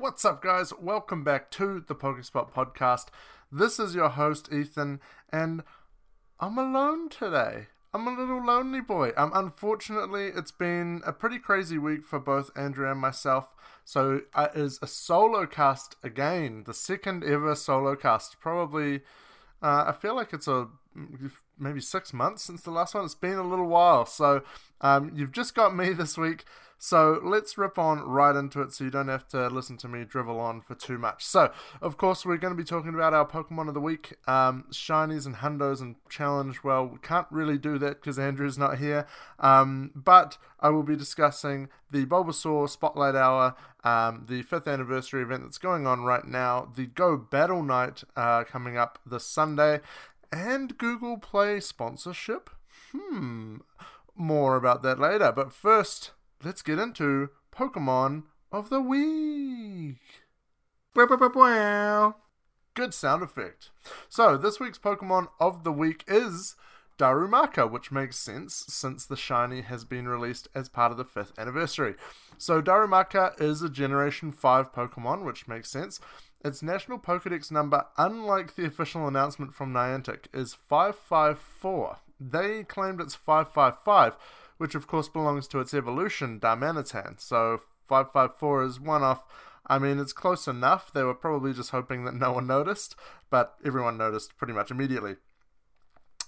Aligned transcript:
What's 0.00 0.24
up, 0.24 0.42
guys? 0.42 0.72
Welcome 0.80 1.24
back 1.24 1.50
to 1.50 1.82
the 1.84 1.94
Pokespot 1.96 2.52
podcast. 2.52 3.06
This 3.50 3.80
is 3.80 3.96
your 3.96 4.10
host, 4.10 4.48
Ethan, 4.52 5.00
and 5.32 5.64
I'm 6.38 6.56
alone 6.56 7.08
today. 7.08 7.66
I'm 7.92 8.06
a 8.06 8.16
little 8.16 8.44
lonely 8.46 8.80
boy. 8.80 9.10
Um, 9.16 9.32
unfortunately, 9.34 10.28
it's 10.28 10.52
been 10.52 11.02
a 11.04 11.12
pretty 11.12 11.40
crazy 11.40 11.78
week 11.78 12.04
for 12.04 12.20
both 12.20 12.56
Andrew 12.56 12.88
and 12.88 13.00
myself. 13.00 13.56
So 13.84 14.20
uh, 14.34 14.46
it 14.54 14.60
is 14.60 14.78
a 14.80 14.86
solo 14.86 15.46
cast 15.46 15.96
again, 16.04 16.62
the 16.64 16.74
second 16.74 17.24
ever 17.24 17.56
solo 17.56 17.96
cast. 17.96 18.38
Probably, 18.38 19.00
uh, 19.60 19.86
I 19.88 19.92
feel 20.00 20.14
like 20.14 20.32
it's 20.32 20.46
a 20.46 20.68
maybe 21.58 21.80
six 21.80 22.12
months 22.12 22.44
since 22.44 22.62
the 22.62 22.70
last 22.70 22.94
one. 22.94 23.04
It's 23.04 23.16
been 23.16 23.38
a 23.38 23.42
little 23.42 23.66
while. 23.66 24.06
So 24.06 24.42
um, 24.80 25.10
you've 25.12 25.32
just 25.32 25.56
got 25.56 25.74
me 25.74 25.92
this 25.92 26.16
week. 26.16 26.44
So 26.78 27.20
let's 27.24 27.58
rip 27.58 27.76
on 27.76 28.00
right 28.00 28.36
into 28.36 28.62
it 28.62 28.72
so 28.72 28.84
you 28.84 28.90
don't 28.90 29.08
have 29.08 29.26
to 29.28 29.48
listen 29.48 29.76
to 29.78 29.88
me 29.88 30.04
drivel 30.04 30.38
on 30.38 30.60
for 30.60 30.76
too 30.76 30.96
much. 30.96 31.24
So, 31.24 31.50
of 31.82 31.96
course, 31.96 32.24
we're 32.24 32.36
going 32.36 32.52
to 32.52 32.56
be 32.56 32.64
talking 32.64 32.94
about 32.94 33.12
our 33.12 33.26
Pokemon 33.26 33.66
of 33.66 33.74
the 33.74 33.80
Week, 33.80 34.14
um, 34.28 34.64
Shinies 34.70 35.26
and 35.26 35.36
Hundos 35.36 35.80
and 35.80 35.96
Challenge. 36.08 36.62
Well, 36.62 36.86
we 36.86 36.98
can't 37.02 37.26
really 37.30 37.58
do 37.58 37.78
that 37.78 38.00
because 38.00 38.16
Andrew's 38.16 38.56
not 38.56 38.78
here. 38.78 39.06
Um, 39.40 39.90
but 39.96 40.38
I 40.60 40.70
will 40.70 40.84
be 40.84 40.94
discussing 40.94 41.68
the 41.90 42.06
Bulbasaur 42.06 42.68
Spotlight 42.68 43.16
Hour, 43.16 43.56
um, 43.82 44.26
the 44.28 44.42
fifth 44.42 44.68
anniversary 44.68 45.22
event 45.22 45.42
that's 45.42 45.58
going 45.58 45.84
on 45.86 46.02
right 46.02 46.24
now, 46.24 46.70
the 46.76 46.86
Go 46.86 47.16
Battle 47.16 47.62
Night 47.62 48.04
uh, 48.16 48.44
coming 48.44 48.76
up 48.76 49.00
this 49.04 49.26
Sunday, 49.26 49.80
and 50.30 50.78
Google 50.78 51.18
Play 51.18 51.58
sponsorship. 51.58 52.50
Hmm. 52.92 53.56
More 54.14 54.56
about 54.56 54.82
that 54.82 54.98
later. 54.98 55.32
But 55.32 55.52
first, 55.52 56.10
let's 56.44 56.62
get 56.62 56.78
into 56.78 57.30
Pokemon 57.52 58.24
of 58.52 58.70
the 58.70 58.80
Week. 58.80 60.00
Good 62.74 62.94
sound 62.94 63.22
effect. 63.22 63.70
So, 64.08 64.36
this 64.36 64.60
week's 64.60 64.78
Pokemon 64.78 65.28
of 65.40 65.64
the 65.64 65.72
Week 65.72 66.04
is 66.06 66.54
Darumaka, 66.96 67.68
which 67.68 67.90
makes 67.90 68.16
sense 68.16 68.64
since 68.68 69.04
the 69.04 69.16
shiny 69.16 69.62
has 69.62 69.84
been 69.84 70.06
released 70.06 70.48
as 70.54 70.68
part 70.68 70.92
of 70.92 70.98
the 70.98 71.04
5th 71.04 71.36
anniversary. 71.38 71.94
So, 72.36 72.62
Darumaka 72.62 73.40
is 73.40 73.62
a 73.62 73.68
Generation 73.68 74.30
5 74.30 74.72
Pokemon, 74.72 75.24
which 75.24 75.48
makes 75.48 75.70
sense. 75.70 76.00
Its 76.44 76.62
national 76.62 77.00
Pokedex 77.00 77.50
number, 77.50 77.84
unlike 77.96 78.54
the 78.54 78.64
official 78.64 79.08
announcement 79.08 79.54
from 79.54 79.72
Niantic, 79.72 80.26
is 80.32 80.54
554. 80.54 81.98
They 82.20 82.62
claimed 82.62 83.00
it's 83.00 83.16
555 83.16 84.14
which 84.58 84.74
of 84.74 84.86
course 84.86 85.08
belongs 85.08 85.48
to 85.48 85.60
its 85.60 85.72
evolution, 85.72 86.38
Darmanitan. 86.38 87.20
So 87.20 87.60
554 87.86 88.64
is 88.64 88.80
one 88.80 89.02
off. 89.02 89.24
I 89.66 89.78
mean, 89.78 89.98
it's 89.98 90.12
close 90.12 90.46
enough. 90.46 90.92
They 90.92 91.02
were 91.02 91.14
probably 91.14 91.52
just 91.52 91.70
hoping 91.70 92.04
that 92.04 92.14
no 92.14 92.32
one 92.32 92.46
noticed, 92.46 92.96
but 93.30 93.54
everyone 93.64 93.98
noticed 93.98 94.36
pretty 94.36 94.52
much 94.52 94.70
immediately. 94.70 95.16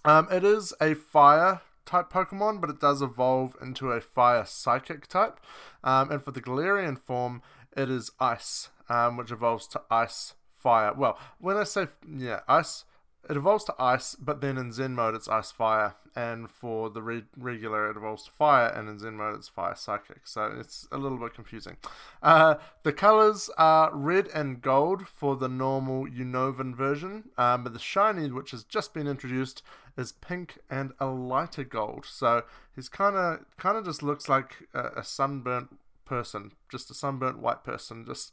Um, 0.05 0.29
it 0.31 0.45
is 0.45 0.73
a 0.81 0.95
fire 0.95 1.61
type 1.87 2.11
Pokemon, 2.11 2.61
but 2.61 2.71
it 2.71 2.81
does 2.81 3.03
evolve 3.03 3.57
into 3.61 3.91
a 3.91 4.01
fire 4.01 4.45
psychic 4.47 5.07
type. 5.07 5.41
Um, 5.83 6.11
and 6.11 6.23
for 6.23 6.31
the 6.31 6.41
Galarian 6.41 6.99
form, 6.99 7.43
it 7.77 7.91
is 7.91 8.11
ice, 8.21 8.69
um, 8.89 9.17
which 9.17 9.31
evolves 9.31 9.67
to 9.69 9.83
ice 9.91 10.35
fire. 10.53 10.93
Well, 10.93 11.19
when 11.39 11.57
I 11.57 11.65
say 11.65 11.89
yeah, 12.09 12.41
ice 12.49 12.85
it 13.31 13.37
evolves 13.37 13.65
to 13.65 13.75
ice, 13.79 14.17
but 14.17 14.41
then 14.41 14.59
in 14.59 14.73
Zen 14.73 14.95
mode 14.95 15.15
it's 15.15 15.29
ice 15.29 15.53
fire, 15.53 15.95
and 16.17 16.51
for 16.51 16.91
the 16.91 17.01
re- 17.01 17.25
regular 17.37 17.89
it 17.89 17.97
evolves 17.97 18.25
to 18.25 18.31
fire, 18.33 18.67
and 18.69 18.89
in 18.89 18.99
Zen 18.99 19.15
mode 19.15 19.37
it's 19.37 19.49
fire 19.49 19.77
psychic. 19.77 20.27
So 20.27 20.53
it's 20.59 20.89
a 20.91 20.99
little 20.99 21.17
bit 21.17 21.33
confusing. 21.33 21.77
Uh, 22.23 22.57
the 22.83 22.93
colors 22.93 23.49
are 23.57 23.95
red 23.95 24.29
and 24.35 24.61
gold 24.61 25.07
for 25.07 25.37
the 25.37 25.49
normal 25.49 26.07
Unova 26.07 26.75
version, 26.75 27.31
um, 27.39 27.63
but 27.63 27.73
the 27.73 27.79
shiny, 27.79 28.29
which 28.31 28.51
has 28.51 28.65
just 28.65 28.93
been 28.93 29.07
introduced, 29.07 29.63
is 29.97 30.11
pink 30.11 30.59
and 30.69 30.93
a 30.99 31.07
lighter 31.07 31.65
gold. 31.65 32.07
So 32.07 32.43
he's 32.75 32.89
kind 32.89 33.15
of 33.15 33.45
kind 33.59 33.77
of 33.79 33.85
just 33.85 34.03
looks 34.03 34.29
like 34.29 34.57
a, 34.75 34.87
a 34.97 35.05
sunburnt 35.05 35.79
person, 36.05 36.51
just 36.69 36.91
a 36.91 36.95
sunburnt 36.95 37.39
white 37.39 37.63
person, 37.63 38.05
just 38.05 38.33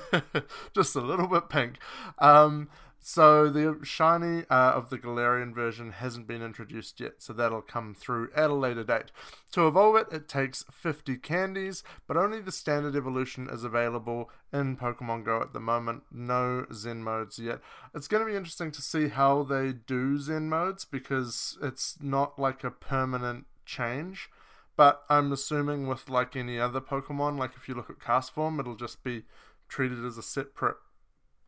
just 0.74 0.94
a 0.94 1.00
little 1.00 1.26
bit 1.26 1.48
pink. 1.48 1.78
Um, 2.20 2.68
so 3.00 3.48
the 3.48 3.78
shiny 3.84 4.44
uh, 4.50 4.72
of 4.72 4.90
the 4.90 4.98
Galarian 4.98 5.54
version 5.54 5.92
hasn't 5.92 6.26
been 6.26 6.42
introduced 6.42 7.00
yet, 7.00 7.14
so 7.18 7.32
that'll 7.32 7.62
come 7.62 7.94
through 7.94 8.30
at 8.34 8.50
a 8.50 8.54
later 8.54 8.84
date. 8.84 9.10
To 9.52 9.66
evolve 9.66 9.96
it, 9.96 10.08
it 10.12 10.28
takes 10.28 10.64
50 10.70 11.16
candies, 11.18 11.82
but 12.06 12.16
only 12.16 12.40
the 12.40 12.52
standard 12.52 12.96
evolution 12.96 13.48
is 13.50 13.64
available 13.64 14.30
in 14.52 14.76
Pokemon 14.76 15.24
Go 15.24 15.40
at 15.40 15.52
the 15.52 15.60
moment. 15.60 16.02
No 16.10 16.66
Zen 16.72 17.02
modes 17.02 17.38
yet. 17.38 17.60
It's 17.94 18.08
going 18.08 18.24
to 18.24 18.30
be 18.30 18.36
interesting 18.36 18.72
to 18.72 18.82
see 18.82 19.08
how 19.08 19.42
they 19.42 19.72
do 19.72 20.18
Zen 20.18 20.48
modes 20.48 20.84
because 20.84 21.56
it's 21.62 21.96
not 22.00 22.38
like 22.38 22.64
a 22.64 22.70
permanent 22.70 23.46
change. 23.64 24.28
But 24.76 25.02
I'm 25.08 25.32
assuming 25.32 25.88
with 25.88 26.08
like 26.08 26.36
any 26.36 26.60
other 26.60 26.80
Pokemon, 26.80 27.38
like 27.38 27.52
if 27.56 27.68
you 27.68 27.74
look 27.74 27.90
at 27.90 27.98
Castform, 27.98 28.60
it'll 28.60 28.76
just 28.76 29.02
be 29.02 29.24
treated 29.68 30.04
as 30.04 30.16
a 30.16 30.22
separate 30.22 30.76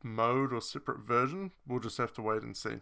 mode 0.03 0.53
or 0.53 0.61
separate 0.61 1.01
version. 1.01 1.53
We'll 1.67 1.81
just 1.81 1.99
have 1.99 2.13
to 2.15 2.23
wait 2.23 2.43
and 2.43 2.57
see. 2.57 2.81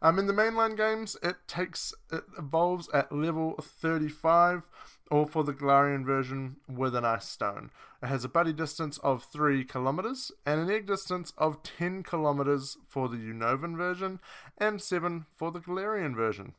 Um, 0.00 0.18
in 0.18 0.26
the 0.26 0.32
mainline 0.32 0.76
games, 0.76 1.16
it 1.22 1.36
takes 1.46 1.94
it 2.12 2.24
evolves 2.38 2.88
at 2.92 3.12
level 3.12 3.54
35, 3.60 4.62
or 5.10 5.26
for 5.26 5.44
the 5.44 5.52
Galarian 5.52 6.04
version 6.04 6.56
with 6.68 6.94
an 6.94 7.04
ice 7.04 7.26
stone. 7.26 7.70
It 8.02 8.06
has 8.06 8.24
a 8.24 8.28
buddy 8.28 8.52
distance 8.52 8.98
of 8.98 9.24
3 9.24 9.64
kilometers 9.64 10.30
and 10.46 10.60
an 10.60 10.70
egg 10.70 10.86
distance 10.86 11.32
of 11.36 11.62
10 11.62 12.02
kilometers 12.02 12.76
for 12.88 13.08
the 13.08 13.16
Unovan 13.16 13.76
version 13.76 14.20
and 14.58 14.80
7 14.80 15.26
for 15.34 15.50
the 15.50 15.60
Galarian 15.60 16.14
version. 16.14 16.54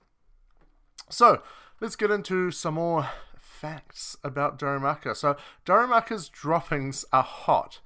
So, 1.10 1.42
let's 1.80 1.96
get 1.96 2.12
into 2.12 2.52
some 2.52 2.76
more 2.76 3.10
facts 3.40 4.18
about 4.24 4.60
Darumaka. 4.60 5.16
So, 5.16 5.38
Darumaka's 5.66 6.30
droppings 6.30 7.06
are 7.12 7.24
hot. 7.24 7.80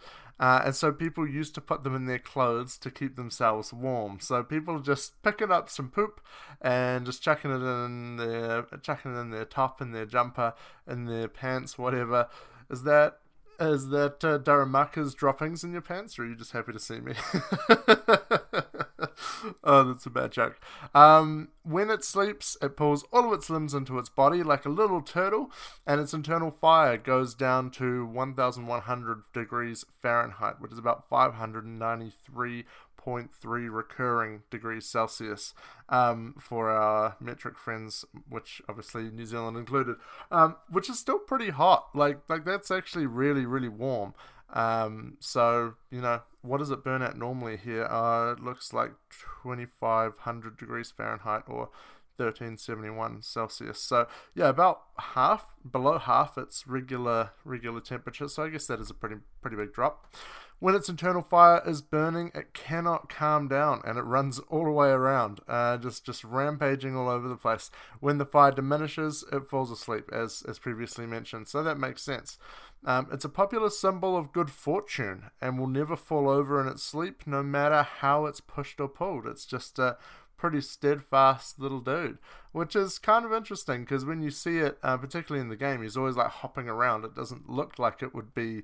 Uh, 0.43 0.61
and 0.65 0.75
so 0.75 0.91
people 0.91 1.25
used 1.25 1.55
to 1.55 1.61
put 1.61 1.85
them 1.85 1.95
in 1.95 2.05
their 2.05 2.19
clothes 2.19 2.77
to 2.77 2.91
keep 2.91 3.15
themselves 3.15 3.71
warm. 3.71 4.19
So 4.19 4.43
people 4.43 4.79
just 4.79 5.21
picking 5.23 5.53
up 5.53 5.69
some 5.69 5.89
poop 5.89 6.19
and 6.59 7.05
just 7.05 7.23
chucking 7.23 7.49
it 7.49 7.63
in 7.63 8.17
their 8.17 8.63
chucking 8.81 9.15
it 9.15 9.19
in 9.21 9.29
their 9.29 9.45
top, 9.45 9.81
in 9.81 9.93
their 9.93 10.05
jumper, 10.05 10.53
in 10.85 11.05
their 11.05 11.29
pants, 11.29 11.77
whatever. 11.77 12.27
Is 12.69 12.83
that 12.83 13.19
is 13.57 13.87
that 13.87 14.21
uh, 14.25 14.37
Darumaka's 14.37 15.13
droppings 15.15 15.63
in 15.63 15.71
your 15.71 15.79
pants, 15.81 16.19
or 16.19 16.23
are 16.23 16.27
you 16.27 16.35
just 16.35 16.51
happy 16.51 16.73
to 16.73 16.79
see 16.79 16.99
me? 16.99 17.13
oh, 19.63 19.83
that's 19.83 20.05
a 20.05 20.09
bad 20.09 20.31
joke. 20.31 20.59
Um, 20.93 21.49
when 21.63 21.89
it 21.89 22.03
sleeps, 22.03 22.57
it 22.61 22.77
pulls 22.77 23.03
all 23.11 23.27
of 23.27 23.33
its 23.33 23.49
limbs 23.49 23.73
into 23.73 23.97
its 23.99 24.09
body 24.09 24.43
like 24.43 24.65
a 24.65 24.69
little 24.69 25.01
turtle, 25.01 25.51
and 25.85 25.99
its 25.99 26.13
internal 26.13 26.51
fire 26.51 26.97
goes 26.97 27.33
down 27.33 27.71
to 27.71 28.05
1100 28.05 29.23
degrees 29.33 29.85
Fahrenheit, 30.01 30.59
which 30.59 30.71
is 30.71 30.77
about 30.77 31.07
593 31.09 32.65
0.3 33.03 33.69
recurring 33.69 34.43
degrees 34.49 34.85
Celsius 34.85 35.53
um, 35.89 36.35
for 36.39 36.69
our 36.69 37.17
metric 37.19 37.57
friends, 37.57 38.05
which 38.29 38.61
obviously 38.69 39.09
New 39.09 39.25
Zealand 39.25 39.57
included, 39.57 39.97
um, 40.31 40.55
which 40.69 40.89
is 40.89 40.99
still 40.99 41.19
pretty 41.19 41.49
hot. 41.49 41.89
Like 41.93 42.19
like 42.29 42.45
that's 42.45 42.71
actually 42.71 43.05
really 43.05 43.45
really 43.45 43.69
warm. 43.69 44.13
Um, 44.49 45.17
so 45.19 45.75
you 45.89 46.01
know 46.01 46.21
what 46.41 46.59
does 46.59 46.71
it 46.71 46.83
burn 46.83 47.01
at 47.01 47.17
normally 47.17 47.57
here? 47.57 47.85
Uh, 47.85 48.33
it 48.33 48.39
looks 48.39 48.73
like 48.73 48.91
2500 49.09 50.57
degrees 50.57 50.91
Fahrenheit 50.91 51.43
or 51.47 51.69
1371 52.17 53.21
Celsius. 53.21 53.79
So 53.79 54.07
yeah, 54.35 54.49
about 54.49 54.83
half 54.97 55.53
below 55.69 55.97
half 55.97 56.37
its 56.37 56.67
regular 56.67 57.31
regular 57.43 57.81
temperature. 57.81 58.27
So 58.27 58.43
I 58.43 58.49
guess 58.49 58.67
that 58.67 58.79
is 58.79 58.89
a 58.89 58.93
pretty 58.93 59.15
pretty 59.41 59.57
big 59.57 59.73
drop. 59.73 60.13
When 60.59 60.75
its 60.75 60.87
internal 60.87 61.21
fire 61.21 61.61
is 61.65 61.81
burning, 61.81 62.31
it 62.33 62.53
cannot 62.53 63.09
calm 63.09 63.49
down 63.49 63.81
and 63.83 63.97
it 63.97 64.03
runs 64.03 64.39
all 64.47 64.63
the 64.63 64.71
way 64.71 64.91
around, 64.91 65.41
uh, 65.45 65.75
just 65.77 66.05
just 66.05 66.23
rampaging 66.23 66.95
all 66.95 67.09
over 67.09 67.27
the 67.27 67.35
place. 67.35 67.69
When 67.99 68.17
the 68.17 68.25
fire 68.25 68.51
diminishes, 68.51 69.25
it 69.31 69.49
falls 69.49 69.71
asleep, 69.71 70.09
as 70.13 70.41
as 70.47 70.59
previously 70.59 71.05
mentioned. 71.05 71.49
So 71.49 71.63
that 71.63 71.77
makes 71.77 72.01
sense. 72.01 72.37
Um, 72.85 73.07
it's 73.11 73.25
a 73.25 73.29
popular 73.29 73.69
symbol 73.69 74.17
of 74.17 74.33
good 74.33 74.49
fortune 74.49 75.31
and 75.41 75.57
will 75.57 75.67
never 75.67 75.95
fall 75.95 76.29
over 76.29 76.59
in 76.59 76.67
its 76.67 76.83
sleep, 76.83 77.23
no 77.25 77.41
matter 77.41 77.81
how 77.83 78.25
it's 78.25 78.41
pushed 78.41 78.79
or 78.79 78.89
pulled. 78.89 79.25
It's 79.25 79.45
just 79.45 79.79
a 79.79 79.97
pretty 80.43 80.59
steadfast 80.59 81.57
little 81.57 81.79
dude, 81.79 82.17
which 82.51 82.75
is 82.75 82.99
kind 82.99 83.23
of 83.23 83.31
interesting 83.31 83.85
because 83.85 84.03
when 84.03 84.21
you 84.21 84.29
see 84.29 84.57
it, 84.57 84.77
uh, 84.83 84.97
particularly 84.97 85.39
in 85.39 85.47
the 85.47 85.55
game, 85.55 85.81
he's 85.81 85.95
always 85.95 86.17
like 86.17 86.27
hopping 86.27 86.67
around. 86.67 87.05
It 87.05 87.15
doesn't 87.15 87.49
look 87.49 87.79
like 87.79 88.03
it 88.03 88.13
would 88.13 88.33
be, 88.33 88.63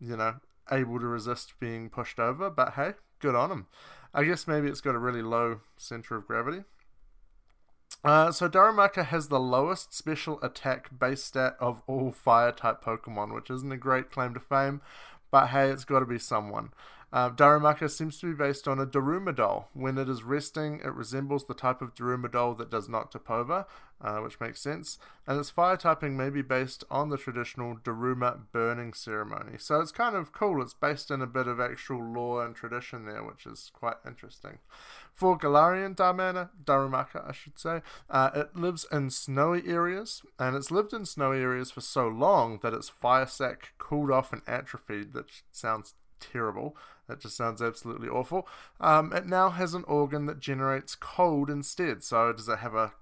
you 0.00 0.16
know, 0.16 0.40
able 0.72 0.98
to 0.98 1.06
resist 1.06 1.52
being 1.60 1.88
pushed 1.88 2.18
over, 2.18 2.50
but 2.50 2.72
hey, 2.72 2.94
good 3.20 3.36
on 3.36 3.52
him. 3.52 3.66
I 4.12 4.24
guess 4.24 4.48
maybe 4.48 4.66
it's 4.66 4.80
got 4.80 4.96
a 4.96 4.98
really 4.98 5.22
low 5.22 5.60
center 5.76 6.16
of 6.16 6.26
gravity. 6.26 6.64
Uh, 8.02 8.32
so 8.32 8.48
Darumaka 8.48 9.04
has 9.06 9.28
the 9.28 9.38
lowest 9.38 9.94
special 9.94 10.42
attack 10.42 10.98
base 10.98 11.22
stat 11.22 11.54
of 11.60 11.84
all 11.86 12.10
fire 12.10 12.50
type 12.50 12.82
Pokemon, 12.82 13.32
which 13.32 13.50
isn't 13.50 13.70
a 13.70 13.76
great 13.76 14.10
claim 14.10 14.34
to 14.34 14.40
fame, 14.40 14.80
but 15.30 15.50
hey, 15.50 15.70
it's 15.70 15.84
got 15.84 16.00
to 16.00 16.06
be 16.06 16.18
someone. 16.18 16.70
Uh, 17.12 17.28
Darumaka 17.28 17.90
seems 17.90 18.20
to 18.20 18.26
be 18.26 18.34
based 18.36 18.68
on 18.68 18.78
a 18.78 18.86
Daruma. 18.86 19.64
When 19.72 19.98
it 19.98 20.08
is 20.08 20.22
resting, 20.22 20.80
it 20.84 20.94
resembles 20.94 21.46
the 21.46 21.54
type 21.54 21.82
of 21.82 21.94
Daruma 21.94 22.56
that 22.58 22.70
does 22.70 22.88
not 22.88 23.10
tip 23.10 23.28
over, 23.28 23.66
uh, 24.00 24.18
which 24.18 24.38
makes 24.40 24.60
sense. 24.60 24.98
And 25.26 25.38
its 25.38 25.50
fire 25.50 25.76
typing 25.76 26.16
may 26.16 26.30
be 26.30 26.42
based 26.42 26.84
on 26.90 27.08
the 27.08 27.16
traditional 27.18 27.76
Daruma 27.76 28.42
burning 28.52 28.92
ceremony. 28.92 29.58
So 29.58 29.80
it's 29.80 29.92
kind 29.92 30.14
of 30.14 30.32
cool. 30.32 30.62
It's 30.62 30.74
based 30.74 31.10
in 31.10 31.20
a 31.20 31.26
bit 31.26 31.48
of 31.48 31.58
actual 31.58 32.02
lore 32.02 32.44
and 32.44 32.54
tradition 32.54 33.06
there, 33.06 33.24
which 33.24 33.44
is 33.44 33.72
quite 33.74 33.96
interesting. 34.06 34.58
For 35.12 35.36
Galarian 35.36 35.96
Darmana, 35.96 36.50
Darumaka, 36.64 37.28
I 37.28 37.32
should 37.32 37.58
say, 37.58 37.82
uh, 38.08 38.30
it 38.34 38.56
lives 38.56 38.86
in 38.92 39.10
snowy 39.10 39.66
areas, 39.66 40.22
and 40.38 40.54
it's 40.54 40.70
lived 40.70 40.92
in 40.92 41.04
snowy 41.04 41.40
areas 41.40 41.72
for 41.72 41.80
so 41.80 42.06
long 42.06 42.60
that 42.62 42.72
its 42.72 42.88
fire 42.88 43.26
sac 43.26 43.72
cooled 43.78 44.12
off 44.12 44.32
and 44.32 44.42
atrophied, 44.46 45.12
that 45.12 45.26
sounds 45.50 45.94
terrible. 46.20 46.76
That 47.08 47.20
just 47.20 47.36
sounds 47.36 47.60
absolutely 47.60 48.08
awful. 48.08 48.46
Um, 48.80 49.12
it 49.12 49.26
now 49.26 49.50
has 49.50 49.74
an 49.74 49.84
organ 49.84 50.26
that 50.26 50.38
generates 50.38 50.94
cold 50.94 51.50
instead. 51.50 52.04
So 52.04 52.32
does 52.32 52.48
it 52.48 52.60
have 52.60 52.74
a 52.74 52.92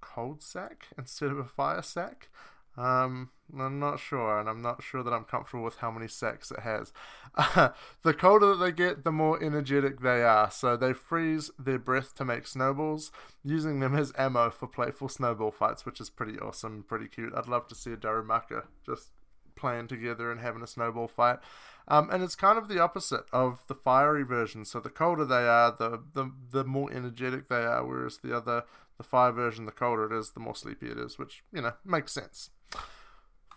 cold 0.00 0.42
sac 0.42 0.88
instead 0.98 1.30
of 1.30 1.38
a 1.38 1.44
fire 1.44 1.82
sac? 1.82 2.28
Um, 2.76 3.30
I'm 3.56 3.78
not 3.78 4.00
sure, 4.00 4.38
and 4.40 4.48
I'm 4.48 4.60
not 4.60 4.82
sure 4.82 5.02
that 5.02 5.12
I'm 5.12 5.24
comfortable 5.24 5.62
with 5.64 5.76
how 5.76 5.90
many 5.90 6.08
sacs 6.08 6.50
it 6.50 6.60
has. 6.60 6.92
The 8.02 8.14
colder 8.14 8.48
that 8.48 8.64
they 8.64 8.72
get, 8.72 9.04
the 9.04 9.12
more 9.12 9.42
energetic 9.42 10.00
they 10.00 10.22
are, 10.22 10.50
so 10.50 10.76
they 10.76 10.92
freeze 10.92 11.50
their 11.58 11.78
breath 11.78 12.14
to 12.16 12.24
make 12.24 12.46
snowballs, 12.46 13.12
using 13.44 13.80
them 13.80 13.94
as 13.94 14.12
ammo 14.18 14.50
for 14.50 14.66
playful 14.66 15.08
snowball 15.08 15.52
fights, 15.52 15.86
which 15.86 16.00
is 16.00 16.10
pretty 16.10 16.38
awesome, 16.38 16.84
pretty 16.86 17.06
cute. 17.06 17.32
I'd 17.34 17.48
love 17.48 17.68
to 17.68 17.74
see 17.74 17.92
a 17.92 17.96
Darumaka 17.96 18.64
just 18.84 19.10
playing 19.56 19.88
together 19.88 20.30
and 20.30 20.40
having 20.40 20.62
a 20.62 20.66
snowball 20.66 21.08
fight. 21.08 21.38
Um, 21.86 22.08
and 22.10 22.22
it's 22.22 22.34
kind 22.34 22.56
of 22.56 22.68
the 22.68 22.80
opposite 22.80 23.24
of 23.32 23.62
the 23.66 23.74
fiery 23.74 24.24
version. 24.24 24.64
So 24.64 24.80
the 24.80 24.88
colder 24.88 25.24
they 25.24 25.46
are, 25.46 25.70
the, 25.70 26.02
the 26.14 26.32
the 26.50 26.64
more 26.64 26.90
energetic 26.90 27.48
they 27.48 27.64
are, 27.64 27.84
whereas 27.84 28.18
the 28.18 28.34
other, 28.34 28.64
the 28.96 29.04
fire 29.04 29.32
version, 29.32 29.66
the 29.66 29.72
colder 29.72 30.06
it 30.10 30.18
is, 30.18 30.30
the 30.30 30.40
more 30.40 30.54
sleepy 30.54 30.90
it 30.90 30.98
is, 30.98 31.18
which, 31.18 31.44
you 31.52 31.60
know, 31.60 31.74
makes 31.84 32.12
sense. 32.12 32.50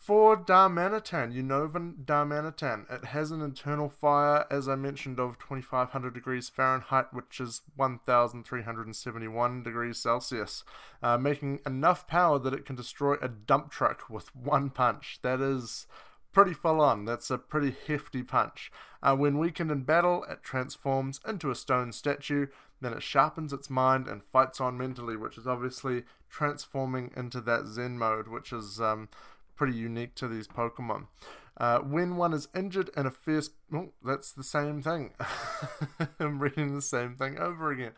For 0.08 0.38
Darmanitan, 0.38 1.36
Unovan 1.36 2.06
Darmanitan, 2.06 2.90
it 2.90 3.08
has 3.08 3.30
an 3.30 3.42
internal 3.42 3.90
fire, 3.90 4.46
as 4.50 4.70
I 4.70 4.76
mentioned, 4.76 5.20
of 5.20 5.38
2500 5.38 6.14
degrees 6.14 6.48
Fahrenheit, 6.48 7.14
which 7.14 7.42
is 7.42 7.64
1371 7.76 9.64
degrees 9.64 9.98
Celsius, 9.98 10.64
uh, 11.04 11.18
making 11.18 11.60
enough 11.66 12.08
power 12.08 12.40
that 12.40 12.54
it 12.54 12.64
can 12.64 12.78
destroy 12.78 13.16
a 13.22 13.28
dump 13.28 13.70
truck 13.70 14.10
with 14.10 14.34
one 14.34 14.70
punch. 14.70 15.20
That 15.24 15.42
is 15.42 15.88
pretty 16.32 16.54
full 16.54 16.80
on. 16.80 17.04
That's 17.04 17.30
a 17.30 17.38
pretty 17.38 17.76
hefty 17.86 18.24
punch. 18.24 18.72
Uh, 19.04 19.18
when 19.18 19.38
weakened 19.38 19.72
in 19.72 19.82
battle, 19.82 20.24
it 20.30 20.42
transforms 20.42 21.20
into 21.28 21.52
a 21.52 21.56
stone 21.56 21.92
statue. 21.92 22.48
Then 22.80 22.94
it 22.94 23.04
sharpens 23.04 23.52
its 23.52 23.70
mind 23.70 24.08
and 24.08 24.24
fights 24.24 24.62
on 24.62 24.78
mentally, 24.78 25.18
which 25.18 25.38
is 25.38 25.48
obviously 25.48 26.06
transforming 26.30 27.12
into 27.18 27.42
that 27.42 27.66
Zen 27.66 27.98
mode, 27.98 28.30
which 28.30 28.54
is 28.54 28.80
um, 28.80 29.10
pretty 29.58 29.74
unique 29.76 30.16
to 30.16 30.28
these 30.28 30.48
Pokemon. 30.48 31.08
Uh, 31.60 31.80
when 31.80 32.18
one 32.18 32.34
is 32.34 32.48
injured 32.56 32.92
in 32.96 33.08
a 33.08 33.12
fierce, 33.12 33.50
oh, 33.74 33.90
that's 34.06 34.32
the 34.32 34.44
same 34.44 34.82
thing. 34.82 35.12
I'm 36.20 36.40
reading 36.40 36.76
the 36.76 36.84
same 36.84 37.16
thing 37.16 37.40
over 37.40 37.72
again. 37.72 37.94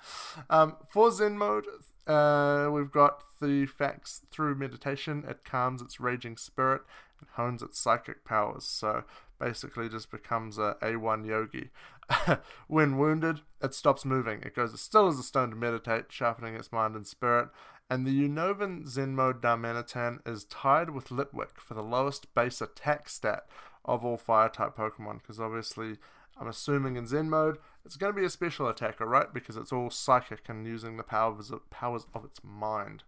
Um, 0.49 0.77
for 0.89 1.11
Zen 1.11 1.37
mode, 1.37 1.65
uh, 2.07 2.69
we've 2.71 2.91
got 2.91 3.21
the 3.41 3.65
facts 3.65 4.21
through 4.31 4.55
meditation. 4.55 5.25
It 5.27 5.43
calms 5.43 5.81
its 5.81 5.99
raging 5.99 6.37
spirit 6.37 6.83
and 7.19 7.29
hones 7.33 7.61
its 7.61 7.77
psychic 7.77 8.23
powers. 8.23 8.63
So 8.63 9.03
basically, 9.39 9.89
just 9.89 10.09
becomes 10.09 10.57
a 10.57 10.77
A1 10.81 11.27
yogi. 11.27 11.69
when 12.67 12.97
wounded, 12.97 13.41
it 13.61 13.73
stops 13.73 14.05
moving. 14.05 14.41
It 14.41 14.55
goes 14.55 14.73
as 14.73 14.81
still 14.81 15.07
as 15.07 15.19
a 15.19 15.23
stone 15.23 15.49
to 15.51 15.55
meditate, 15.55 16.05
sharpening 16.09 16.55
its 16.55 16.71
mind 16.71 16.95
and 16.95 17.05
spirit. 17.05 17.49
And 17.89 18.05
the 18.05 18.27
Unovan 18.27 18.87
Zen 18.87 19.15
mode 19.15 19.41
Darmanitan 19.41 20.19
is 20.27 20.43
tied 20.45 20.91
with 20.91 21.09
Litwick 21.09 21.57
for 21.57 21.73
the 21.73 21.81
lowest 21.81 22.33
base 22.35 22.61
attack 22.61 23.09
stat 23.09 23.47
of 23.83 24.05
all 24.05 24.17
fire 24.17 24.49
type 24.49 24.75
Pokemon, 24.75 25.21
because 25.21 25.39
obviously 25.39 25.97
I'm 26.39 26.47
assuming 26.47 26.95
in 26.95 27.07
Zen 27.07 27.29
mode 27.29 27.57
it's 27.85 27.97
going 27.97 28.13
to 28.13 28.19
be 28.19 28.25
a 28.25 28.29
special 28.29 28.67
attacker, 28.67 29.05
right? 29.05 29.33
Because 29.33 29.57
it's 29.57 29.71
all 29.71 29.89
psychic 29.89 30.47
and 30.47 30.67
using 30.67 30.97
the 30.97 31.03
powers 31.03 31.49
of, 31.49 31.67
powers 31.69 32.05
of 32.13 32.23
its 32.25 32.41
mind. 32.43 33.03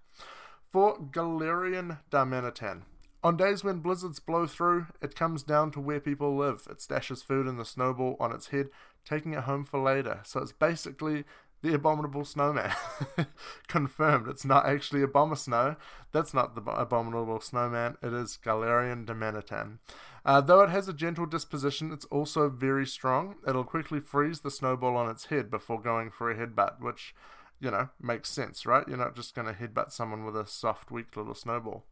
For 0.71 0.97
Galarian 0.97 1.99
Darmanitan, 2.09 2.83
on 3.23 3.37
days 3.37 3.63
when 3.63 3.79
blizzards 3.79 4.19
blow 4.19 4.47
through, 4.47 4.87
it 5.01 5.15
comes 5.15 5.43
down 5.43 5.71
to 5.71 5.79
where 5.79 5.99
people 5.99 6.35
live. 6.35 6.67
It 6.69 6.79
stashes 6.79 7.23
food 7.23 7.45
in 7.45 7.57
the 7.57 7.65
snowball 7.65 8.15
on 8.19 8.31
its 8.31 8.47
head, 8.47 8.69
taking 9.05 9.33
it 9.33 9.41
home 9.41 9.63
for 9.63 9.79
later. 9.79 10.21
So 10.23 10.41
it's 10.41 10.51
basically 10.51 11.23
the 11.61 11.73
abominable 11.73 12.25
snowman. 12.25 12.71
Confirmed, 13.67 14.27
it's 14.27 14.45
not 14.45 14.65
actually 14.65 15.01
Abomasnow. 15.01 15.77
That's 16.11 16.33
not 16.33 16.55
the 16.55 16.61
abominable 16.71 17.39
snowman. 17.39 17.97
It 18.01 18.13
is 18.13 18.37
Galarian 18.43 19.05
Darmanitan. 19.05 19.77
Uh, 20.25 20.41
though 20.41 20.61
it 20.61 20.69
has 20.69 20.87
a 20.87 20.93
gentle 20.93 21.25
disposition, 21.25 21.91
it's 21.91 22.05
also 22.05 22.49
very 22.49 22.85
strong. 22.85 23.35
It'll 23.47 23.63
quickly 23.63 23.99
freeze 23.99 24.41
the 24.41 24.51
snowball 24.51 24.95
on 24.95 25.09
its 25.09 25.25
head 25.25 25.49
before 25.49 25.81
going 25.81 26.11
for 26.11 26.29
a 26.29 26.35
headbutt, 26.35 26.79
which 26.79 27.15
you 27.61 27.69
know, 27.69 27.89
makes 28.01 28.29
sense, 28.29 28.65
right? 28.65 28.87
You're 28.87 28.97
not 28.97 29.15
just 29.15 29.35
going 29.35 29.47
to 29.47 29.53
headbutt 29.53 29.91
someone 29.91 30.25
with 30.25 30.35
a 30.35 30.47
soft, 30.47 30.89
weak 30.89 31.15
little 31.15 31.35
snowball. 31.35 31.85